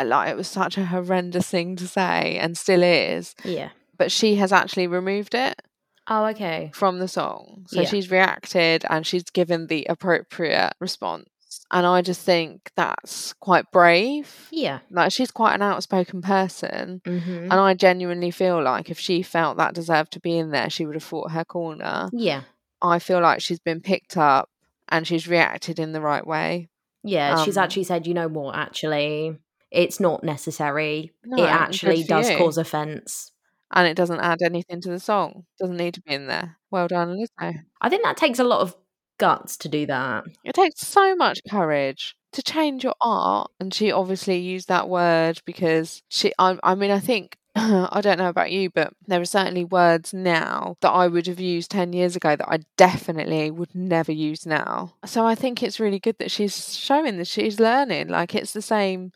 [0.03, 3.69] like it was such a horrendous thing to say and still is Yeah.
[3.97, 5.61] but she has actually removed it
[6.09, 6.69] Oh, okay.
[6.73, 7.87] from the song so Yeah.
[7.87, 11.29] she's reacted and she's given the appropriate response
[11.71, 14.79] and i just think that's quite brave Yeah.
[14.91, 17.43] like she's quite an outspoken person Mm-hmm.
[17.43, 20.85] and i genuinely feel like if she felt that deserved to be in there she
[20.85, 22.41] would have fought her corner Yeah.
[22.81, 24.49] i feel like she's been picked up
[24.89, 26.69] and she's reacted in the right way
[27.03, 27.43] Yeah.
[27.43, 29.37] she's Um, actually said, you know what, actually,
[29.71, 31.11] it's not necessary.
[31.25, 32.37] No, it actually does you.
[32.37, 33.31] cause offence.
[33.75, 35.45] and it doesn't add anything to the song.
[35.59, 36.57] Doesn't need to be in there.
[36.69, 37.55] Well done, Lizzo.
[37.81, 38.75] I think that takes a lot of
[39.17, 40.25] guts to do that.
[40.43, 45.41] It takes so much courage to change your art, and she obviously used that word
[45.45, 46.31] because she.
[46.37, 47.37] I, I mean, I think.
[47.55, 51.39] I don't know about you, but there are certainly words now that I would have
[51.39, 54.95] used 10 years ago that I definitely would never use now.
[55.05, 58.07] So I think it's really good that she's showing that she's learning.
[58.07, 59.11] Like it's the same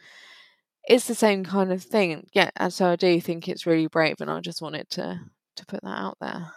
[0.87, 2.27] it's the same kind of thing.
[2.31, 5.19] Yeah, and so I do think it's really brave and I just wanted to
[5.55, 6.51] to put that out there.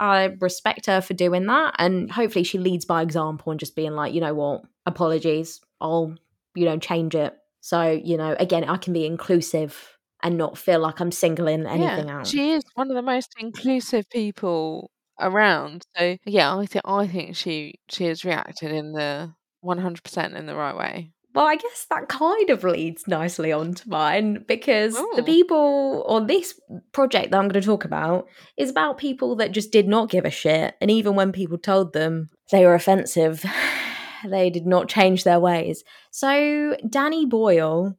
[0.00, 1.74] I respect her for doing that.
[1.78, 5.60] And hopefully she leads by example and just being like, you know what, apologies.
[5.80, 6.14] I'll,
[6.54, 7.36] you know, change it.
[7.60, 12.08] So, you know, again, I can be inclusive and not feel like I'm singling anything
[12.08, 12.26] yeah, out.
[12.26, 14.90] She is one of the most inclusive people
[15.20, 15.82] around.
[15.96, 20.34] So yeah, I think I think she she has reacted in the one hundred percent
[20.34, 21.12] in the right way.
[21.34, 25.22] Well, I guess that kind of leads nicely on to mine because the oh.
[25.22, 26.58] people on this
[26.92, 30.24] project that I'm going to talk about is about people that just did not give
[30.24, 30.74] a shit.
[30.80, 33.44] And even when people told them they were offensive,
[34.28, 35.84] they did not change their ways.
[36.10, 37.96] So, Danny Boyle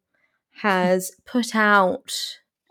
[0.61, 2.13] has put out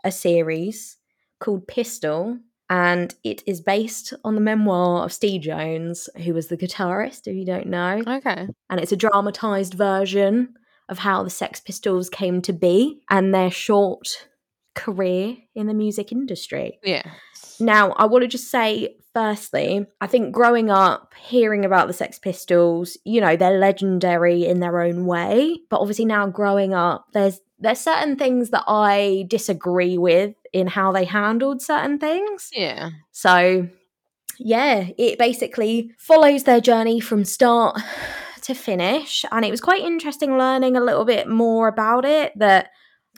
[0.03, 0.97] a series
[1.39, 2.39] called Pistol.
[2.71, 7.35] And it is based on the memoir of Steve Jones, who was the guitarist, if
[7.35, 8.47] you don't know Okay.
[8.69, 10.53] and it's a dramatized version
[10.87, 14.27] of how the Sex Pistols came to be and their short
[14.75, 16.79] career in the music industry.
[16.83, 17.03] Yeah.
[17.59, 22.19] Now, I want to just say, firstly, I think growing up, hearing about the Sex
[22.19, 25.59] Pistols, you know, they're legendary in their own way.
[25.69, 30.93] But obviously, now growing up, there's there's certain things that I disagree with in how
[30.93, 32.49] they handled certain things.
[32.53, 32.91] Yeah.
[33.11, 33.67] So,
[34.37, 37.77] yeah, it basically follows their journey from start
[38.43, 39.25] to finish.
[39.31, 42.69] And it was quite interesting learning a little bit more about it that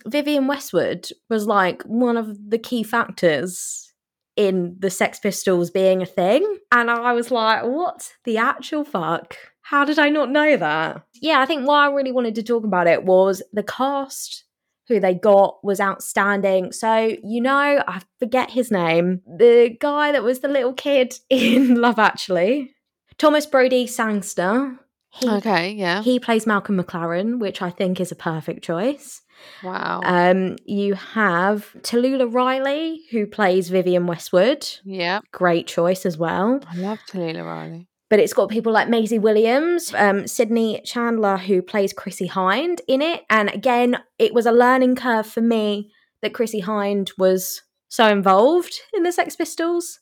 [0.06, 3.92] Vivienne Westwood was like one of the key factors
[4.36, 6.58] in the Sex Pistols being a thing.
[6.72, 9.36] And I was like, what the actual fuck?
[9.62, 11.04] How did I not know that?
[11.22, 14.46] Yeah, I think why I really wanted to talk about it was the cast
[14.88, 16.72] who they got was outstanding.
[16.72, 19.22] So, you know, I forget his name.
[19.26, 22.74] The guy that was the little kid in Love Actually,
[23.18, 24.78] Thomas Brodie-Sangster.
[25.14, 25.72] He, Okay.
[25.74, 26.02] Yeah.
[26.02, 29.21] he plays Malcolm McLaren, which I think is a perfect choice.
[29.64, 30.02] Wow.
[30.04, 34.68] Um, you have Talulah Riley, who plays Vivienne Westwood.
[34.84, 35.20] yeah.
[35.32, 36.60] Great choice as well.
[36.68, 37.88] I love Talulah Riley.
[38.10, 43.02] But it's got people like Maisie Williams, um, Sydney Chandler, who plays Chrissie Hynde in
[43.02, 43.24] it.
[43.30, 48.80] And again, it was a learning curve for me that Chrissie Hynde was so involved
[48.94, 50.00] in the Sex Pistols.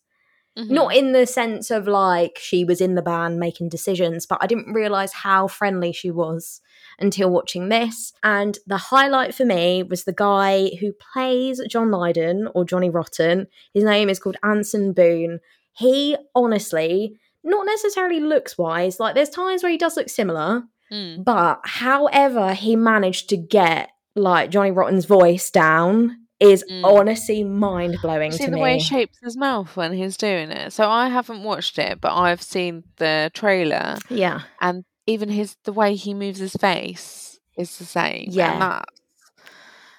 [0.57, 0.71] Mhm.
[0.71, 4.47] Not in the sense of like she was in the band making decisions, but I
[4.47, 6.61] didn't realize how friendly she was
[7.01, 8.13] until watching this.
[8.23, 13.47] And the highlight for me was the guy who plays John Lydon or Johnny Rotten.
[13.73, 15.39] His name is called Anson Boon.
[15.73, 21.23] He honestly, not necessarily looks wise, like there's times where he does look similar, Mm.
[21.23, 26.83] but however he managed to get like Johnny Rotten's voice down is Mm.
[26.83, 28.61] honestly mind blowing See to the me.
[28.63, 30.73] way he shapes his mouth when he's doing it.
[30.73, 34.41] So I haven't watched it, but I've seen the trailer, yeah.
[34.61, 38.28] and even his the way he moves his face is the same.
[38.30, 38.60] Yeah.
[38.60, 38.86] That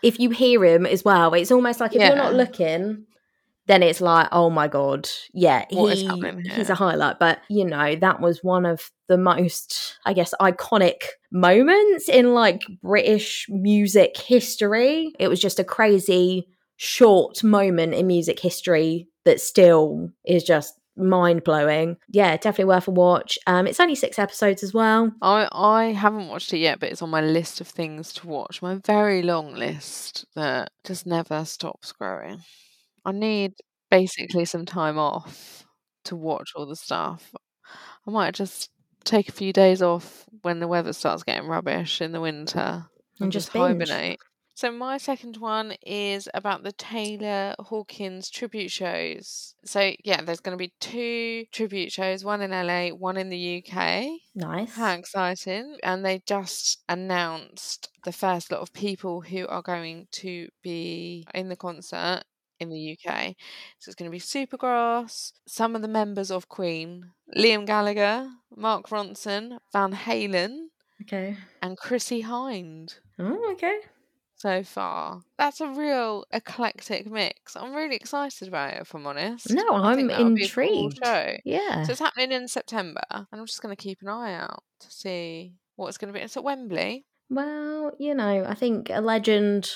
[0.02, 3.06] if you hear him as well, it's almost like if you're not looking,
[3.66, 6.08] then it's like, oh my god, yeah, he,
[6.54, 7.18] he's a highlight.
[7.18, 12.62] But you know, that was one of the most, I guess, iconic moments in like
[12.82, 15.12] British music history.
[15.18, 21.44] It was just a crazy short moment in music history that still is just mind
[21.44, 21.96] blowing.
[22.08, 23.38] Yeah, definitely worth a watch.
[23.46, 25.12] Um, it's only six episodes as well.
[25.22, 28.60] I I haven't watched it yet, but it's on my list of things to watch.
[28.62, 32.40] My very long list that just never stops growing.
[33.04, 33.54] I need
[33.90, 35.64] basically some time off
[36.04, 37.32] to watch all the stuff.
[38.06, 38.70] I might just
[39.04, 42.86] take a few days off when the weather starts getting rubbish in the winter
[43.20, 43.88] And just binge.
[43.88, 44.18] hibernate.
[44.60, 49.54] So my second one is about the Taylor Hawkins tribute shows.
[49.64, 53.64] So yeah, there's going to be two tribute shows, one in LA, one in the
[53.64, 54.04] UK.
[54.34, 54.74] Nice.
[54.74, 55.78] How exciting.
[55.82, 61.48] And they just announced the first lot of people who are going to be in
[61.48, 62.24] the concert
[62.58, 63.34] in the UK.
[63.78, 68.90] So it's going to be Supergrass, some of the members of Queen, Liam Gallagher, Mark
[68.90, 70.66] Ronson, Van Halen,
[71.00, 71.38] Okay.
[71.62, 73.78] and Chrissie Hynde Oh, okay.
[74.40, 75.20] So far.
[75.36, 77.56] That's a real eclectic mix.
[77.56, 79.50] I'm really excited about it, if I'm honest.
[79.50, 80.98] No, I'm that'll cool intrigued.
[81.44, 81.84] Yeah.
[81.84, 84.90] So it's happening in September, and I'm just going to keep an eye out to
[84.90, 86.24] see what it's going to be.
[86.24, 87.04] It's at Wembley.
[87.28, 89.70] Well, you know, I think a legend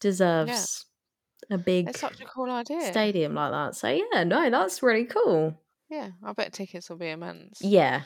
[0.00, 0.84] deserves
[1.50, 2.82] a big It's such a cool idea.
[2.82, 3.74] stadium like that.
[3.74, 5.58] So yeah, no, that's really cool.
[5.90, 7.58] Yeah, I bet tickets will be immense.
[7.60, 8.02] Yeah,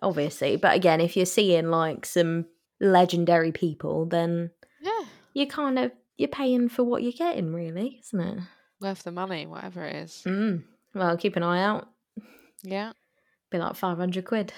[0.00, 0.56] obviously.
[0.56, 2.46] But again, if you're seeing like some
[2.80, 4.50] legendary people, then
[5.34, 8.38] Yeah, you kind of you're paying for what you're getting, really, isn't it?
[8.80, 10.22] worth the money, whatever it is.
[10.26, 10.64] Mm.
[10.92, 11.88] Well, keep an eye out.
[12.64, 12.92] Yeah,
[13.50, 14.52] Be like five hundred quid.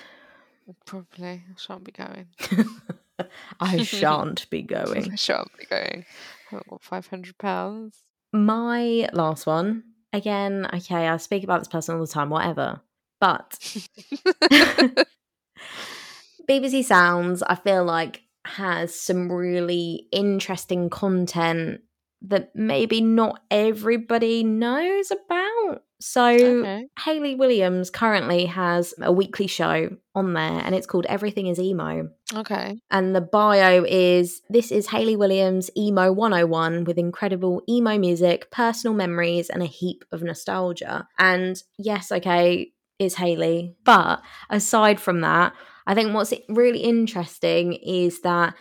[0.87, 1.43] probably.
[1.49, 2.27] I shan't be going.
[3.61, 5.13] I shan't be going.
[5.13, 6.05] I shan't be going.
[6.07, 7.99] I haven't got five hundred pounds.
[8.33, 9.85] My last one.
[10.13, 12.81] Again, okay, I speak about this person all the time, whatever.
[13.21, 13.59] But
[16.49, 18.23] BBC Sounds, I feel like,
[18.55, 21.81] has some really interesting content
[22.23, 25.83] that maybe not everybody knows about.
[26.01, 26.89] So, okay.
[27.01, 32.11] Hayley Williams currently has a weekly show on there and it's called Everything is Emo.
[32.35, 32.79] Okay.
[32.91, 38.95] And the bio is this is Hayley Williams Emo 101 with incredible emo music, personal
[38.95, 41.09] memories, and a heap of nostalgia.
[41.19, 43.75] And yes, okay, it's Hayley.
[43.85, 45.55] But aside from that,
[45.87, 48.55] I think what's really interesting is that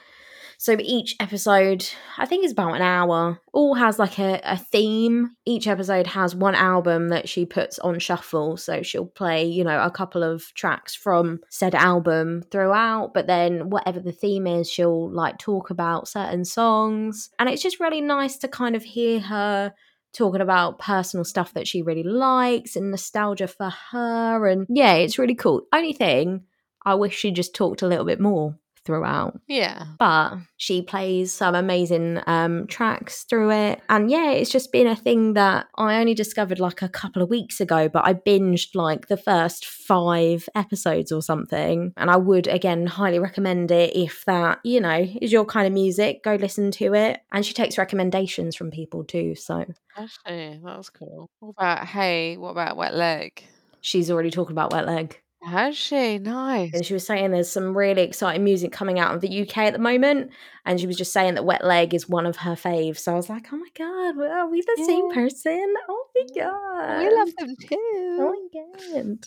[0.64, 1.86] so each episode,
[2.18, 5.32] I think is about an hour, all has like a, a theme.
[5.46, 8.56] Each episode has one album that she puts on shuffle.
[8.56, 13.72] So she'll play, you know, a couple of tracks from said album throughout, but then
[13.72, 17.30] whatever the theme is, she'll like talk about certain songs.
[17.38, 19.74] And it's just really nice to kind of hear her
[20.14, 24.48] talking about personal stuff that she really likes and nostalgia for her.
[24.48, 25.64] And yeah, it's really cool.
[25.74, 26.44] Only thing,
[26.86, 29.86] I wish she just talked a little bit more throughout Yeah.
[29.98, 34.96] but she plays some amazing um tracks through it and yeah it's just been a
[34.96, 39.08] thing that i only discovered like a couple of weeks ago but i binged like
[39.08, 44.60] the first five episodes or something and i would again highly recommend it if that
[44.66, 48.54] you know is your kind of music go listen to it and she takes recommendations
[48.54, 49.64] from people too so
[49.96, 51.30] Actually, that was cool.
[51.40, 52.36] What about hey?
[52.36, 53.46] What about wet leg?
[53.80, 56.20] she's already talking about wet leg Has she?
[56.20, 56.74] Nice.
[56.74, 59.74] And she was saying there's some really exciting music coming out of the UK at
[59.74, 60.32] the moment.
[60.66, 63.00] And she was just saying that Wet Leg is one of her faves.
[63.00, 65.74] So I was like, oh my God, are we the same person?
[65.90, 67.00] Oh my God.
[67.00, 68.18] We love them too.
[68.20, 68.60] Oh too.
[68.84, 69.18] my God.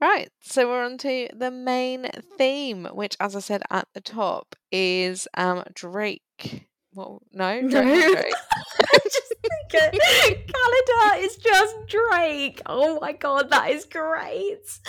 [0.00, 4.54] Right, so we're on to the main theme, which, as I said at the top,
[4.70, 6.68] is um Drake.
[6.94, 7.68] Well, no, No.
[7.68, 7.84] Drake.
[7.84, 8.34] not Drake.
[8.80, 10.52] I just think it.
[10.52, 12.62] Canada is just Drake.
[12.66, 14.58] Oh my God, that is great.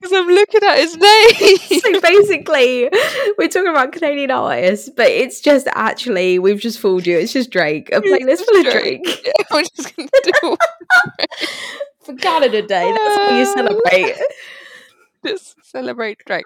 [0.00, 1.56] Because I'm looking at his name.
[1.80, 2.88] so basically,
[3.36, 7.18] we're talking about Canadian artists, but it's just actually, we've just fooled you.
[7.18, 7.88] It's just Drake.
[7.92, 9.02] A playlist full of Drake.
[9.02, 9.22] Drake.
[9.26, 10.56] Yeah, we're just gonna do
[12.04, 14.14] For Canada Day, that's how you Uh, celebrate.
[15.26, 16.44] just celebrate Drake.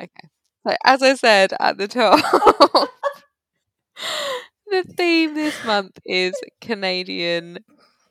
[0.00, 0.29] Okay.
[0.66, 2.20] So as I said at the top,
[4.66, 7.58] the theme this month is Canadian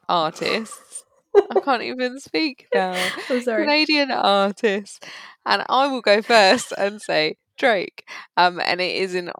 [0.07, 1.03] artists.
[1.35, 2.93] I can't even speak now.
[3.29, 3.63] I'm sorry.
[3.63, 4.99] Canadian artists.
[5.45, 8.07] And I will go first and say Drake.
[8.35, 9.31] Um, and it is in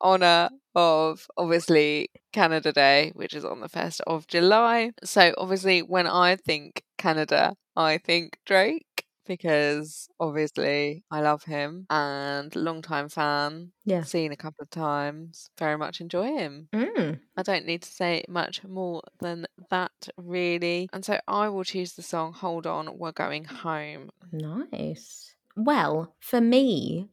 [0.00, 4.92] honor of obviously Canada Day, which is on the 1st of July.
[5.04, 12.54] So obviously when I think Canada, I think Drake because obviously I love him and
[12.54, 13.72] long-time fan.
[13.84, 14.02] Yeah.
[14.02, 15.48] Seen a couple of times.
[15.58, 16.68] Very much enjoy him.
[16.72, 20.88] Mm, I don't need to say much more than that, really.
[20.92, 24.10] And so I will choose the song Hold On, We're Going Home.
[24.32, 25.34] nice.
[25.56, 27.08] Well, for me,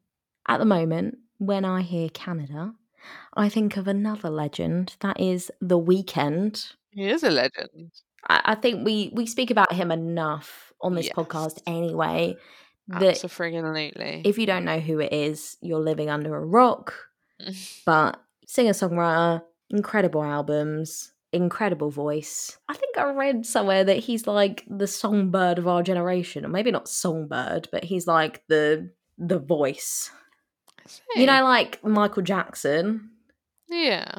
[0.48, 2.74] at the moment, when I hear Canada,
[3.34, 4.96] I think of another legend.
[5.02, 6.74] That is The Weeknd.
[6.92, 7.92] He is a legend.
[8.28, 11.16] I, I think we we speak about him enough on this Yes.
[11.16, 12.36] podcast anyway.
[12.88, 14.22] That Absolutely.
[14.26, 16.94] if you don't know who it is, you're living under a rock.
[17.86, 22.58] But singer songwriter, incredible albums, incredible voice.
[22.68, 26.72] I think I read somewhere that he's like the songbird of our generation, or maybe
[26.72, 30.10] not songbird, but he's like the the voice.
[31.16, 33.12] You know, like Michael Jackson,
[33.68, 34.12] yeah.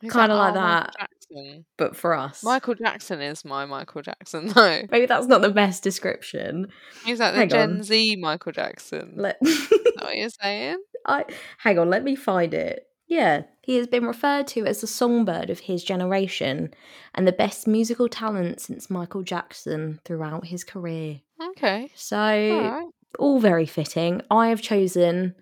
[0.00, 1.08] Kinda like "Oh, Michael that.
[1.34, 1.64] Jackson.
[1.76, 2.42] but for us.
[2.44, 4.82] Michael Jackson is my Michael Jackson, though.
[4.90, 6.68] Maybe that's not the best description.
[7.04, 7.82] He's like the Hang Gen on.
[7.82, 9.14] Z Michael Jackson.
[9.16, 10.76] Let Is that what you're saying?
[11.06, 11.24] I
[11.58, 12.86] hang on, let me find it.
[13.08, 16.72] Yeah, he has been referred to as the songbird of his generation
[17.14, 21.20] and the best musical talent since Michael Jackson throughout his career.
[21.50, 21.90] Okay.
[21.94, 22.86] So, All right.
[23.18, 24.22] all very fitting.
[24.30, 25.34] I have chosen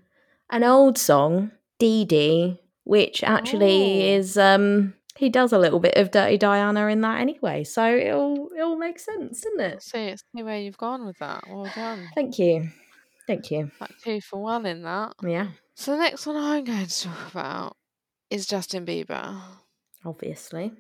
[0.51, 4.16] an old song, D.D., which actually Oh.
[4.16, 7.62] is um he does a little bit of Dirty Diana in that anyway.
[7.64, 9.83] So it'll it'll make sense, doesn't it?
[9.83, 11.45] See, see where you've gone with that.
[11.49, 12.09] Well done.
[12.14, 12.71] Thank you.
[13.27, 13.71] Thank you.
[13.81, 15.12] Like two for one in that.
[15.23, 17.77] Yeah, So the next one I'm going to talk about
[18.31, 19.41] is Justin Bieber.
[20.05, 20.73] obviously.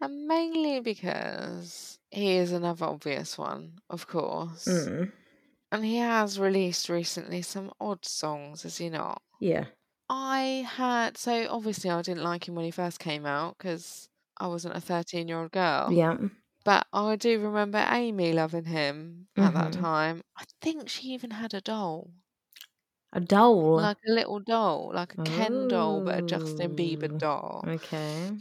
[0.00, 4.66] And mainly because he is another obvious one, of course.
[4.66, 5.12] Mm,
[5.70, 9.22] And he has released recently some odd songs, has he not?
[9.40, 9.66] yeah.
[10.08, 14.46] I had, so obviously I didn't like him when he first came out because I
[14.48, 15.96] wasn't a 13 year old girl.
[15.96, 16.16] Yeah.
[16.64, 19.72] But I do remember Amy loving him at that Mhm.
[19.72, 20.22] time.
[20.36, 22.12] I think she even had a doll,
[23.14, 23.88] A doll.
[23.88, 27.68] like a little doll, like a Ken doll, but a Justin Bieber Oh, doll.
[27.68, 28.32] Okay.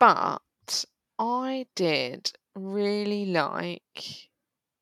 [0.00, 0.84] But
[1.20, 4.30] I did really like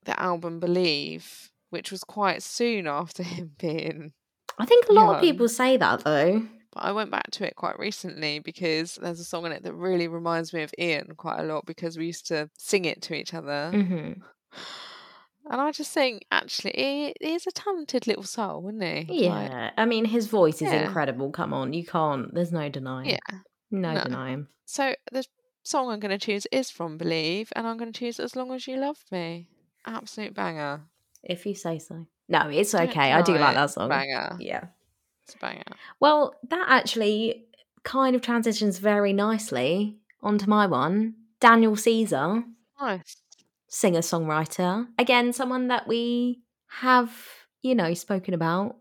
[0.04, 4.14] the album Believe, which was quite soon after him being.
[4.58, 6.42] I think a lot of people say that though.
[6.72, 9.74] But I went back to it quite recently because there's a song in it that
[9.74, 13.14] really reminds me of Ian quite a lot because we used to sing it to
[13.14, 13.70] each other.
[13.70, 14.12] hmm
[15.48, 19.28] And I just think, actually, he, he's a talented little soul, isn't he?
[19.28, 19.70] Like, Yeah.
[19.76, 20.86] I mean, his voice is Yeah.
[20.86, 21.30] incredible.
[21.30, 22.34] Come on, you can't.
[22.34, 23.10] There's no denying.
[23.10, 23.38] yeah.
[23.70, 24.02] No, no.
[24.04, 24.46] denying.
[24.64, 25.24] So the
[25.62, 28.52] song I'm going to choose is from Believe, and I'm going to choose As Long
[28.52, 29.48] as You Love Me.
[29.86, 30.82] Absolute banger.
[31.22, 32.06] If you say so.
[32.28, 33.12] No, it's okay.
[33.12, 33.88] I do like that song.
[33.88, 34.36] Banger.
[34.40, 34.64] Yeah.
[35.24, 35.62] It's a banger.
[36.00, 37.44] Well, that actually
[37.84, 41.14] kind of transitions very nicely onto my one.
[41.40, 42.42] Daniel Caesar,
[42.80, 43.16] Nice.
[43.68, 44.86] singer songwriter.
[44.98, 47.12] Again, someone that we have,
[47.62, 48.76] you know, spoken about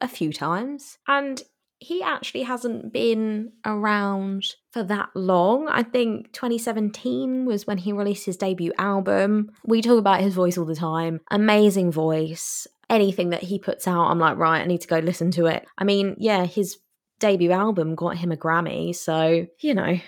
[0.00, 0.98] a few times.
[1.08, 1.42] And
[1.78, 5.68] he actually hasn't been around for that long.
[5.68, 9.50] I think 2017 was when he released his debut album.
[9.64, 11.20] We talk about his voice all the time.
[11.30, 12.66] Amazing voice.
[12.88, 15.66] Anything that he puts out, I'm like, right, I need to go listen to it.
[15.76, 16.78] I mean, yeah, his
[17.18, 18.94] debut album got him a Grammy.
[18.94, 19.98] So, you know,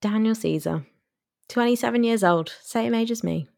[0.00, 0.86] Daniel Caesar,
[1.48, 3.48] 27 years old, same age as me.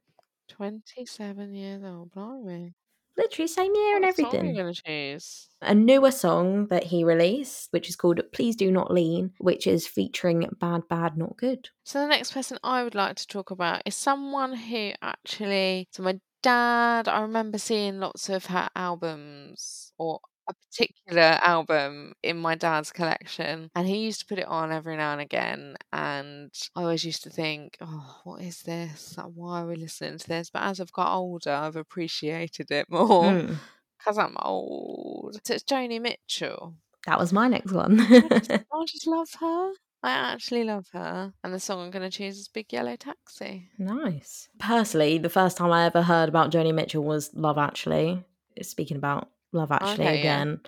[0.48, 2.10] 27 years old.
[2.12, 2.74] Blimey.
[3.16, 4.54] Literally same year and song everything.
[4.54, 5.48] to choose?
[5.62, 9.86] a newer song that he released, which is called Please Do Not Lean, which is
[9.86, 11.68] featuring Bad Bad Not Good.
[11.84, 16.02] So the next person I would like to talk about is someone who actually so
[16.02, 22.55] my dad I remember seeing lots of her albums or a particular album in my
[22.55, 26.82] dad's collection and he used to put it on every now and again and I
[26.82, 30.62] always used to think oh what is this why are we listening to this but
[30.62, 33.57] as I've got older I've appreciated it more Mm,
[33.99, 36.74] because I'm old so it's Joni Mitchell
[37.07, 38.01] that was my next one.
[38.01, 39.72] I just, I just love her.
[40.05, 41.32] I actually love her.
[41.43, 43.68] And the song I'm going to choose is Big Yellow Taxi.
[43.78, 44.49] nice.
[44.59, 48.24] Personally, the first time I ever heard about Joni Mitchell was Love Actually.
[48.61, 50.11] Speaking about Love Actually Okay, yeah.
[50.20, 50.61] again.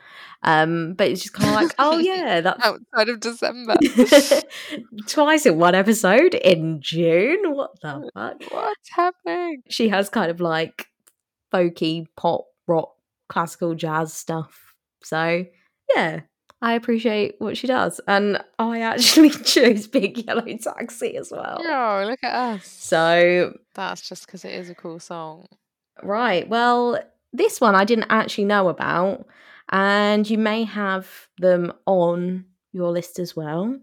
[0.42, 3.76] Um, but it's just kind of like, oh yeah, that's Outside of December.
[5.06, 7.52] twice in one episode in June.
[7.54, 8.42] What the fuck?
[8.50, 9.62] What's happening?
[9.68, 10.86] she has kind of like
[11.52, 12.90] folky pop rock
[13.28, 15.44] classical jazz stuff so
[15.94, 16.20] yeah
[16.60, 22.04] i appreciate what she does and i actually chose big yellow taxi as well Oh,
[22.06, 22.66] look at us.
[22.66, 25.46] so That's just because it is a cool song.
[26.02, 26.98] right well
[27.34, 29.26] this one i didn't actually know about
[29.70, 31.06] and you may have
[31.38, 33.76] them on your list as well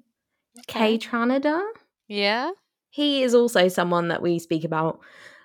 [0.67, 0.97] k Okay.
[0.97, 1.61] tranada
[2.07, 2.51] Yeah?
[2.89, 4.99] He is also someone that we speak about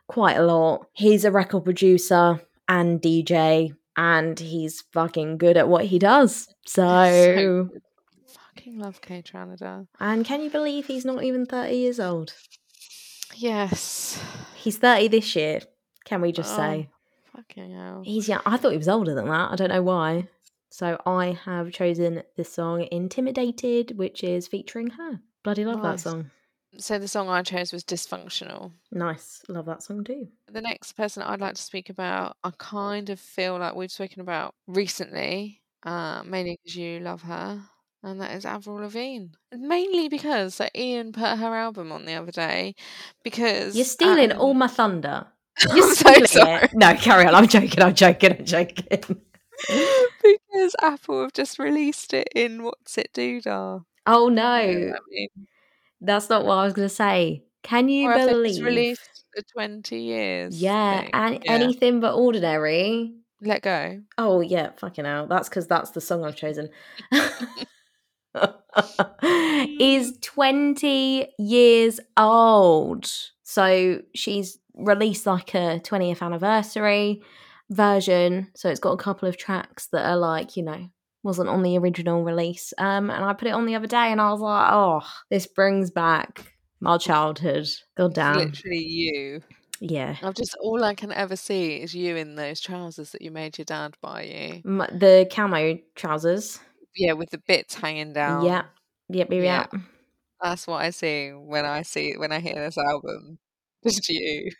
[0.09, 0.87] quite a lot.
[0.95, 6.49] He's a record producer and DJ, and he's fucking good at what he does.
[6.67, 7.69] So, So.
[8.39, 9.87] Fucking love Kaytranada.
[10.01, 12.35] and can you believe he's not even 30 years old?
[13.37, 14.21] Yes.
[14.57, 15.61] He's 30 this year,
[16.05, 16.89] can we just Oh, say?
[17.37, 18.03] Fucking hell.
[18.05, 18.41] He's young.
[18.47, 19.53] I thought he was older than that.
[19.53, 20.29] I don't know why.
[20.71, 25.21] So, I have chosen the song Intimidated, which is featuring her.
[25.45, 26.03] Bloody love Nice.
[26.03, 26.31] that song.
[26.79, 28.73] So the song I chose was Dysfunctional.
[28.93, 29.41] Nice.
[29.49, 30.29] Love that song too.
[30.53, 34.21] The next person I'd like to speak about, I kind of feel like we've spoken
[34.21, 37.63] about recently, uh, mainly because you love her.
[38.03, 39.29] and that is Avril Lavigne.
[39.57, 42.75] Mainly because so Ian put her album on the other day
[43.25, 45.27] because You're stealing um, all my thunder.
[45.75, 46.63] You're so sorry.
[46.65, 46.75] it.
[46.75, 47.35] No, carry on.
[47.35, 47.83] I'm joking.
[47.83, 48.37] I'm joking.
[48.39, 48.87] I'm joking.
[49.69, 53.85] because Apple have just released it in What's It Doodah.
[54.07, 55.29] Oh You know no, I mean?
[56.01, 57.45] that's not what I was going to say.
[57.63, 58.63] Can you Or believe?
[58.63, 61.11] released the 20 years Yeah, thing?
[61.15, 61.53] and Yeah.
[61.55, 63.15] anything but ordinary.
[63.41, 64.03] Let go.
[64.19, 65.27] Oh yeah, fucking hell.
[65.27, 66.69] That's because that's the song I've chosen.
[69.23, 73.11] is 20 years old.
[73.49, 77.23] So she's released like a 20th anniversary
[77.71, 78.49] version.
[78.57, 80.91] So it's got a couple of tracks that are like, you know,
[81.23, 82.75] wasn't on the original release.
[82.77, 85.01] Um, and I put it on the other day and I was like, oh,
[85.31, 87.69] this brings back my childhood.
[87.97, 88.37] God It's damn.
[88.37, 89.43] literally you.
[89.79, 90.17] Yeah.
[90.25, 93.59] I've just all I can ever see is you in those trousers that you made
[93.59, 94.63] your dad buy you.
[94.65, 96.59] The camo trousers.
[96.97, 98.45] Yeah, with the bits hanging down.
[98.45, 98.65] Yeah.
[99.09, 99.81] Yep, yep, Yeah.
[100.43, 103.39] That's what I see when I see when I hear this album.
[103.85, 104.51] Just you.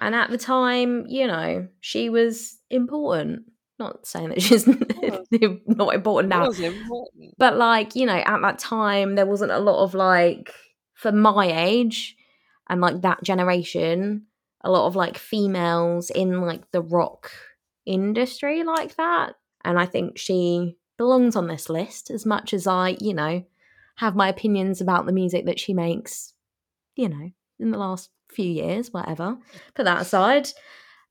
[0.00, 3.44] And at the time, you know, she was important.
[3.78, 7.34] Not saying that she's not important now, important.
[7.38, 10.52] but like, you know, at that time, there wasn't a lot of like,
[10.94, 12.16] for my age
[12.68, 14.26] and like that generation,
[14.62, 17.30] a lot of like females in like the rock
[17.84, 19.34] industry like that.
[19.64, 23.44] And I think she belongs on this list as much as I, you know,
[23.96, 26.32] have my opinions about the music that she makes,
[26.94, 29.36] you know, in the last few years, whatever.
[29.74, 30.48] Put that aside.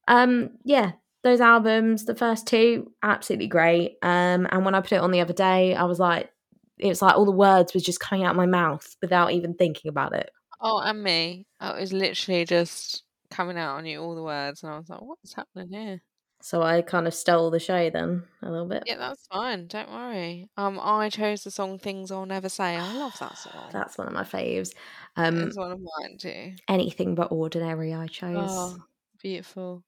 [0.08, 0.94] Um, yeah,
[1.24, 3.98] those albums, the first two, absolutely great.
[4.04, 6.30] Um, and when I put it on the other day, I was like,
[6.78, 9.54] it was like all the words was just coming out of my mouth without even
[9.56, 10.30] thinking about it.
[10.62, 11.48] Oh, and me.
[11.60, 15.02] I was literally just coming out on you all the words, and I was like,
[15.02, 16.02] "What's happening here?"
[16.46, 18.84] So I kind of stole the show then a little bit.
[18.86, 19.66] Yeah, that's fine.
[19.66, 20.48] Don't worry.
[20.58, 23.70] Um, I chose the song "Things I'll Never Say." I love that song.
[23.72, 24.70] That's one of my faves.
[25.16, 26.54] Um, it's one of mine too.
[26.68, 28.48] anything but ordinary, I chose.
[28.48, 28.78] Oh,
[29.24, 29.82] beautiful.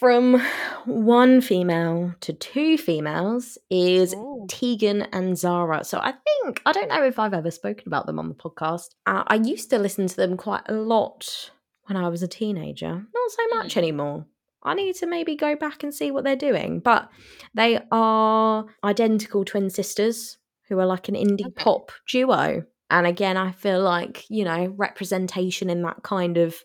[0.00, 0.40] From
[0.84, 4.46] one female to two females is Ooh.
[4.48, 5.84] Tegan and Sara.
[5.84, 8.88] So I think, I don't know if I've ever spoken about them on the podcast.
[9.06, 11.52] Uh, I used to listen to them quite a lot
[11.84, 12.94] when I was a teenager.
[13.14, 13.78] Not so much Hmm.
[13.78, 14.26] anymore.
[14.62, 16.80] I need to maybe go back and see what they're doing.
[16.80, 17.08] But
[17.54, 20.38] they are identical twin sisters
[20.68, 21.54] who are like an indie Okay.
[21.56, 22.64] pop duo.
[22.90, 26.56] And again, I feel like, you know, representation in that kind of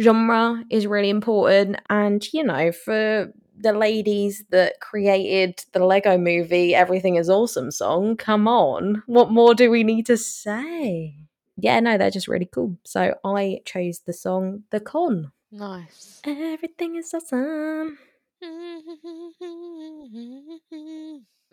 [0.00, 1.76] genre is really important.
[1.90, 8.16] And, you know, for the ladies that created the Lego movie Everything is Awesome song,
[8.16, 9.02] come on.
[9.06, 11.14] What more do we need to say?
[11.56, 12.78] Yeah, no, they're just really cool.
[12.84, 15.30] So I chose the song The Con.
[15.54, 16.20] Nice.
[16.24, 17.96] Everything is awesome.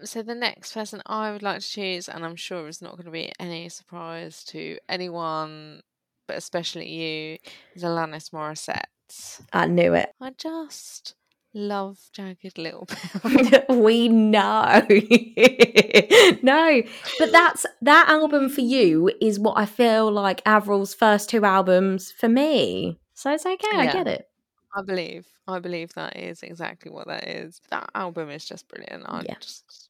[0.04, 3.06] So the next person I would like to choose, and I'm sure it's not going
[3.06, 5.82] to be any surprise to anyone,
[6.28, 7.38] but especially you,
[7.76, 9.40] is Alanis Morissette.
[9.54, 10.10] I knew it.
[10.20, 11.14] I just
[11.54, 12.88] love Jagged Little
[13.22, 13.64] Pill.
[13.70, 14.82] we know.
[16.42, 16.82] no,
[17.20, 22.12] but that's that album for you is what I feel like Avril's first two albums
[22.12, 22.98] for me.
[23.22, 23.68] So it's okay.
[23.78, 23.94] I Yeah.
[23.94, 24.28] get it.
[24.74, 27.62] I believe, I believe that is exactly what that is.
[27.70, 29.04] That album is just brilliant.
[29.06, 29.36] I Yeah.
[29.40, 29.90] just,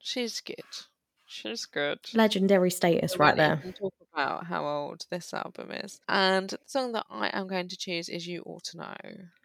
[0.00, 0.64] she's good.
[1.26, 2.00] She's good.
[2.14, 3.62] Legendary status right there.
[3.78, 7.76] Talk about how old this album is, and the song that I am going to
[7.76, 8.96] choose is "You Ought to Know."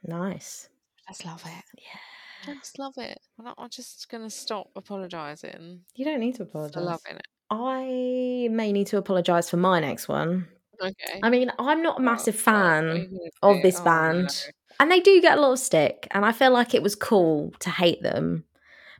[0.03, 0.69] Nice.
[1.07, 1.63] Just love it.
[1.77, 2.53] Yeah.
[2.55, 3.19] Just love it.
[3.39, 6.77] I'm, just gonna stop apologising You don't need to apologise.
[6.77, 7.21] I love it.
[7.49, 10.47] I may need to apologize for my next one.
[10.81, 11.19] Okay.
[11.23, 12.83] I mean, I'm not a Oh, massive fan
[13.41, 14.23] gonna of this Oh, band.
[14.25, 14.51] no.
[14.79, 17.51] and they do get a lot of stick and i feel like it was cool
[17.59, 18.45] to hate them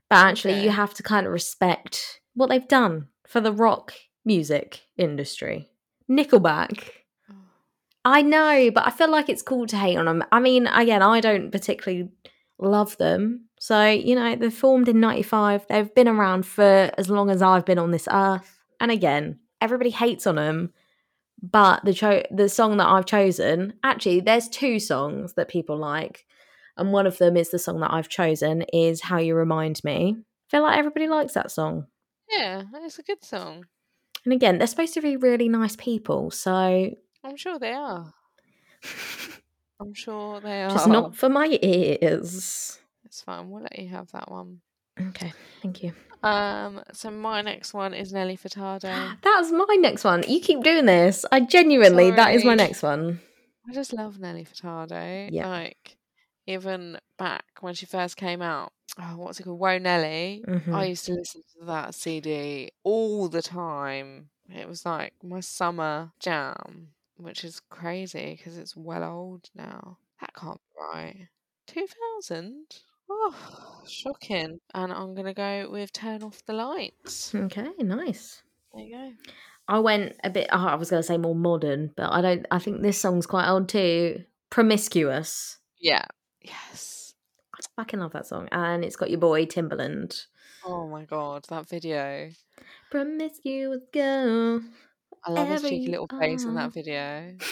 [0.10, 3.94] but actually you have to kind of respect what they've done for the rock
[4.26, 5.70] music industry.
[6.10, 6.90] Nickelback.
[7.32, 7.36] Oh,
[8.06, 11.02] i know but i feel like it's cool to hate on them i mean again
[11.02, 12.10] i don't particularly
[12.60, 17.30] love them so you know they're formed in 95 they've been around for as long
[17.32, 20.72] as i've been on this earth and again everybody hates on them
[21.42, 26.26] but the cho- the song that I've chosen, actually, there's two songs that people like,
[26.78, 30.16] and one of them is the song that I've chosen is "How You Remind Me."
[30.20, 31.88] I feel like everybody likes that song,
[32.30, 33.66] Yeah, it's a good song.
[34.26, 36.92] and again, they're supposed to be really nice people, so
[37.24, 38.14] I'm sure they are.
[39.80, 40.70] I'm sure they are.
[40.70, 42.80] just not for my ears.
[43.06, 43.50] It's fine.
[43.50, 44.62] We'll let you have that one.
[45.00, 45.94] Okay, thank you.
[46.24, 46.84] Um.
[46.94, 49.18] So my next one is Nelly Furtado.
[49.24, 50.24] That's my next one.
[50.28, 51.26] You keep doing this.
[51.32, 53.20] I genuinely, that is my next one.
[53.68, 55.30] I just love Nelly Furtado.
[55.32, 55.48] Yeah.
[55.48, 55.98] Like,
[56.46, 58.72] even back when she first came out.
[59.00, 59.60] Oh, what's it called?
[59.60, 60.44] Whoa Nelly.
[60.48, 60.74] Mhm.
[60.76, 64.30] I used to listen to that CD all the time.
[64.54, 69.98] It was like my summer jam, which is crazy because it's well old now.
[70.20, 71.28] That can't be right.
[71.68, 72.82] 2000?
[73.14, 74.60] Oh, shocking.
[74.74, 77.36] And I'm going to go with Turn Off the Lights.
[77.36, 78.42] Okay, nice.
[78.74, 79.12] There you go.
[79.68, 80.48] I went a bit.
[80.52, 82.46] Oh, I was going to say more modern, but I don't.
[82.52, 84.24] I think this song's quite old too.
[84.50, 85.58] Promiscuous.
[85.80, 86.06] Yeah.
[86.42, 87.14] Yes.
[87.54, 90.26] I fucking love that song, and it's got your boy Timbaland.
[90.66, 92.30] Oh my god, that video.
[92.90, 94.62] Promiscuous girl.
[95.26, 97.36] I love his cheeky little face in that video.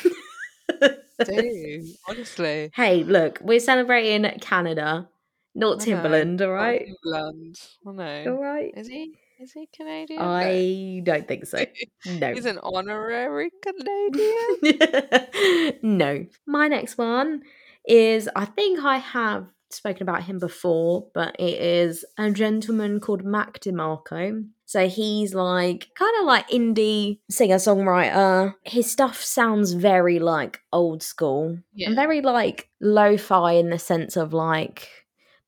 [1.26, 2.72] Do honestly.
[2.74, 5.10] hey, look, we're celebrating Canada,
[5.56, 6.42] not Timbaland.
[6.42, 7.68] All not Timbaland.
[7.88, 8.34] I know.
[8.34, 8.74] all right.
[8.76, 9.14] Is he?
[9.40, 10.20] Is he Canadian?
[10.22, 10.28] No.
[10.30, 11.64] I don't think so.
[12.06, 12.34] No.
[12.34, 15.80] He's an honorary Canadian.
[15.82, 16.26] no.
[16.46, 17.42] My next one
[17.88, 23.24] is I think I have spoken about him before, but it is a gentleman called
[23.24, 24.46] Mac DeMarco.
[24.66, 28.56] So he's like kind of like indie singer songwriter.
[28.64, 31.88] His stuff sounds very like old school Yeah.
[31.88, 34.90] and very like lo-fi in the sense of like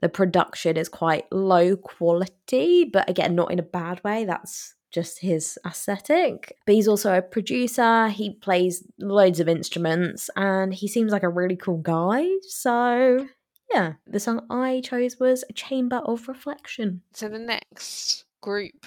[0.02, 4.26] the production is quite low quality, but again, not in a bad way.
[4.26, 6.58] That's just his aesthetic.
[6.66, 8.10] But he's also a producer.
[8.10, 12.28] He plays loads of instruments and he seems like a really cool guy.
[12.42, 13.28] So,
[13.74, 17.02] yeah, the song I chose was Chamber of Reflection.
[17.14, 18.86] So the next group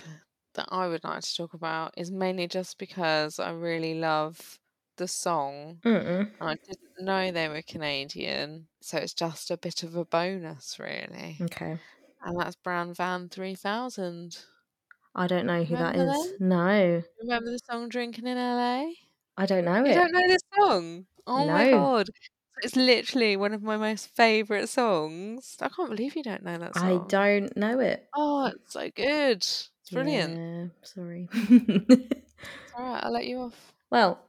[0.55, 4.59] that I would like to talk about is mainly just because I really love
[4.97, 5.79] the song.
[5.85, 6.31] Mm-mm.
[6.41, 11.39] I didn't know they were Canadian, so it's just a bit of a bonus, really.
[11.41, 11.79] Okay.
[12.25, 14.39] And that's Bran Van 3000.
[15.15, 16.33] I don't know who that Remember is.
[16.41, 18.87] No, Remember the song Drinking in LA?
[19.37, 19.95] I don't know You it.
[19.95, 21.07] don't know this song?
[21.27, 22.09] Oh my god.
[22.63, 25.57] It's literally one of my most favourite songs.
[25.61, 27.05] I can't believe you don't know that song.
[27.05, 28.09] I don't know it.
[28.15, 29.39] Oh, it's so good.
[29.39, 30.37] It's brilliant.
[30.37, 31.29] Yeah, sorry.
[32.79, 33.73] Alright, I'll let you off.
[33.91, 34.21] Well,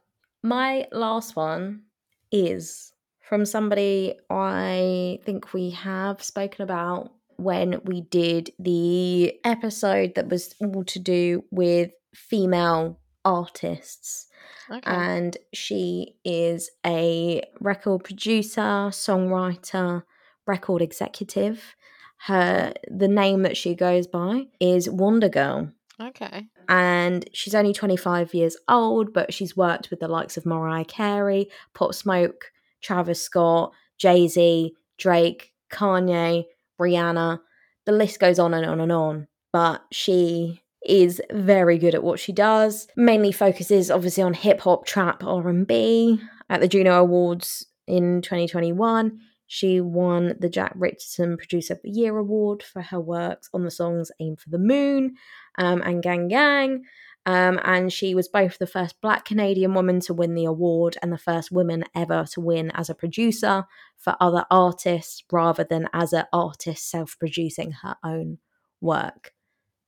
[0.46, 1.82] my last one
[2.30, 2.92] is
[3.28, 10.54] from somebody I think we have spoken about when we did the episode that was
[10.60, 14.28] all to do with female artists.
[14.70, 14.80] Okay.
[14.84, 20.04] And she is a record producer, songwriter,
[20.46, 21.74] record executive.
[22.18, 26.46] Her the name that she goes by is WondaGurl okay.
[26.68, 31.48] and she's only 25 years old, but she's worked with the likes of Mariah Carey,
[31.74, 32.52] Pop Smoke,
[32.82, 36.44] Travis Scott, Jay Z, Drake, Kanye,
[36.80, 37.40] Rihanna.
[37.84, 39.28] The list goes on and on and on.
[39.52, 42.88] But she is very good at what she does.
[42.96, 46.20] Mainly focuses obviously on hip hop, trap, R and B.
[46.48, 52.16] At the Juno Awards in 2021, she won the Jack Richardson Producer of the Year
[52.16, 55.16] award for her works on the songs "Aim for the Moon,"
[55.58, 56.84] um, and Gang Gang.
[57.26, 61.12] Um, and she was both the first Black Canadian woman to win the award and
[61.12, 63.64] the first woman ever to win as a producer
[63.96, 68.38] for other artists rather than as an artist self producing her own
[68.80, 69.32] work.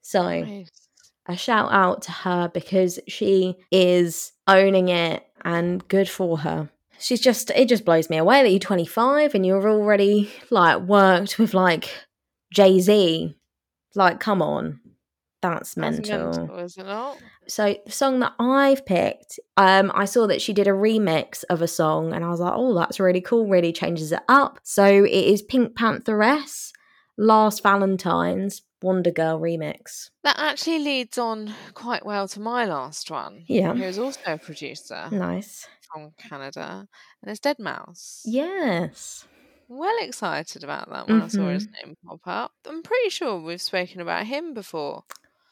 [0.00, 0.70] So, Nice.
[1.26, 6.68] a shout out to her because she is owning it and good for her.
[6.98, 11.38] She's just, it just blows me away that you're 25 and you're already like worked
[11.38, 11.90] with like
[12.52, 13.36] Jay Z.
[13.94, 14.80] Like, come on.
[15.40, 16.32] That's That's mental.
[16.32, 17.16] mental, is it not?
[17.46, 21.62] So the song that I've picked, um, I saw that she did a remix of
[21.62, 23.46] a song, and I was like, "Oh, that's really cool!
[23.46, 26.72] Really changes it up." So it is PinkPantheress,
[27.16, 30.10] Last Valentine's WondaGurl remix.
[30.24, 33.44] That actually leads on quite well to my last one.
[33.46, 33.74] Yeah.
[33.74, 35.66] Who is also a producer Nice.
[35.92, 36.88] From Canada,
[37.22, 38.22] and it's deadmau5.
[38.26, 39.26] Yes.
[39.68, 41.88] Well excited about that when I saw his Mm-hmm.
[41.88, 42.52] name pop up.
[42.66, 45.04] I'm pretty sure we've spoken about him before.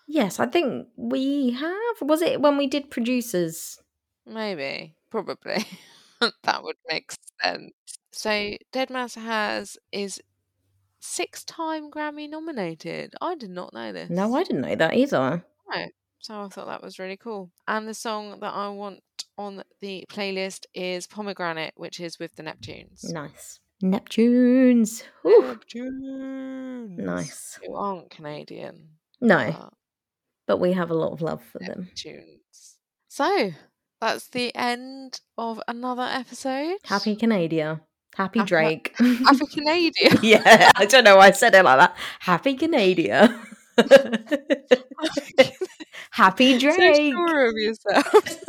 [0.08, 1.96] Yes, I think we have.
[2.00, 3.78] Was it when we did producers?
[4.24, 5.64] Maybe, probably.
[6.42, 7.72] that would make sense.
[8.12, 10.20] So deadmau5 has is
[11.00, 13.14] six time Grammy nominated.
[13.20, 14.10] I did not know this.
[14.10, 15.44] No, I didn't know that either.
[15.70, 15.86] No.
[16.20, 17.50] So I thought that was really cool.
[17.68, 19.00] And the song that I want
[19.38, 23.04] on the playlist is Pomegranate, which is with the Neptunes.
[23.04, 23.60] Nice.
[23.82, 25.02] Neptunes.
[25.26, 26.98] Ooh, Neptunes.
[26.98, 27.58] nice.
[27.66, 28.88] Who aren't Canadian.
[29.20, 29.72] No, but
[30.46, 31.90] but we have a lot of love for them.
[31.94, 32.74] Neptunes.
[33.08, 33.50] So
[34.00, 36.76] that's the end of another episode.
[36.84, 37.80] Happy Canada.
[38.14, 38.94] Happy Happy- Drake.
[38.98, 40.18] Happy Canadian.
[40.22, 41.96] yeah, I don't know why I said it like that.
[42.20, 43.38] Happy Canada.
[46.10, 47.12] Happy so Drake.
[47.12, 48.40] sure of yourself.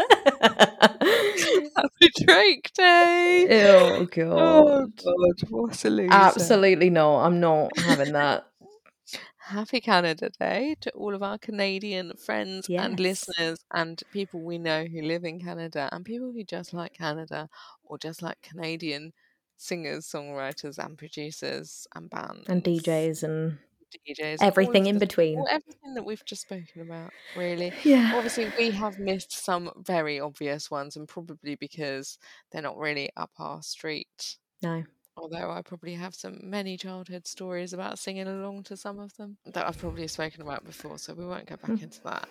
[1.76, 3.66] Happy Drake Day.
[3.68, 4.40] Oh god.
[4.40, 6.14] Oh God, what a loser.
[6.14, 7.26] Absolutely not.
[7.26, 8.48] I'm not having that.
[9.38, 14.84] Happy Canada Day to all of our Canadian friends and listeners and people we know
[14.86, 17.48] who live in Canada and people who just like Canada
[17.86, 19.14] or just like Canadian
[19.56, 23.58] singers, songwriters, and producers and bands And DJs and
[24.08, 25.44] DJs, everything in between.
[25.50, 27.72] everything that we've just spoken about, really.
[27.84, 28.14] Yeah.
[28.16, 32.18] Obviously, we have missed some very obvious ones, and probably because
[32.52, 34.38] they're not really up our street.
[34.62, 34.84] No.
[35.16, 39.38] Although I probably have some many childhood stories about singing along to some of them
[39.46, 41.84] that I've probably spoken about before, so we won't go back Mm.
[41.84, 42.30] into that.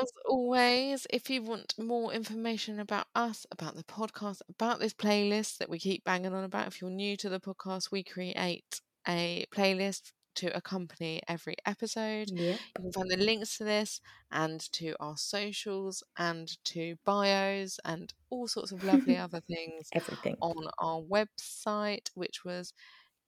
[0.00, 5.58] As always, if you want more information about us, about the podcast, about this playlist
[5.58, 9.44] that we keep banging on about, if you're new to the podcast, we create a
[9.52, 12.30] playlist to accompany every episode.
[12.30, 12.52] Yeah.
[12.52, 14.00] You can find the links to this
[14.30, 20.36] and to our socials and to bios and all sorts of lovely other things Everything.
[20.40, 22.72] on our website, which was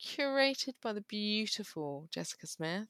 [0.04, 2.88] curated by the beautiful Jessica Smith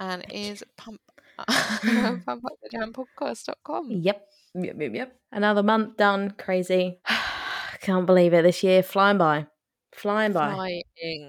[0.00, 1.00] and is pump
[1.38, 3.90] pumpupthejam.podcast.com.
[3.90, 4.28] Yep.
[4.54, 4.76] Yep.
[4.80, 4.94] Yep.
[4.94, 5.16] Yep.
[5.32, 6.34] Another month done.
[6.38, 7.00] Crazy.
[7.80, 8.42] Can't believe it.
[8.42, 9.46] This year flying by.
[9.92, 10.52] Flying by.
[10.52, 10.82] Flying.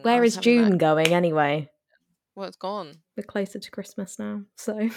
[0.03, 1.69] Where is June going anyway?
[2.37, 2.91] Well, it's gone.
[3.17, 4.77] We're closer to Christmas now, so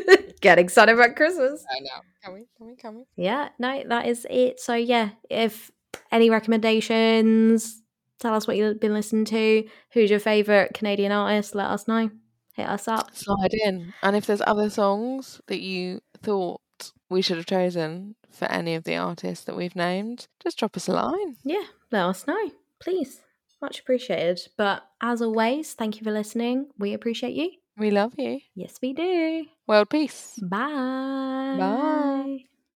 [0.40, 1.62] get excited about Christmas.
[1.70, 2.00] I know.
[2.24, 2.46] Can we?
[2.56, 2.76] Can we?
[2.76, 3.04] Can we?
[3.14, 4.58] Yeah, no, that is it.
[4.58, 5.70] So yeah, if
[6.10, 7.82] any recommendations,
[8.20, 9.68] tell us what you've been listening to.
[9.92, 11.54] Who's your favourite Canadian artist?
[11.54, 12.08] Let us know.
[12.54, 13.14] Hit us up.
[13.14, 13.92] Slide in.
[14.02, 16.62] And if there's other songs that you thought
[17.10, 20.88] we should have chosen for any of the artists that we've named, just drop us
[20.88, 21.36] a line.
[21.44, 22.50] Yeah, let us know,
[22.80, 23.20] please.
[23.66, 24.46] Much appreciated.
[24.56, 26.66] But as always, thank you for listening.
[26.78, 27.50] We appreciate you.
[27.76, 28.38] We love you.
[28.54, 29.46] Yes, we do.
[29.66, 30.38] World peace.
[30.40, 31.56] Bye.
[31.58, 32.44] Bye.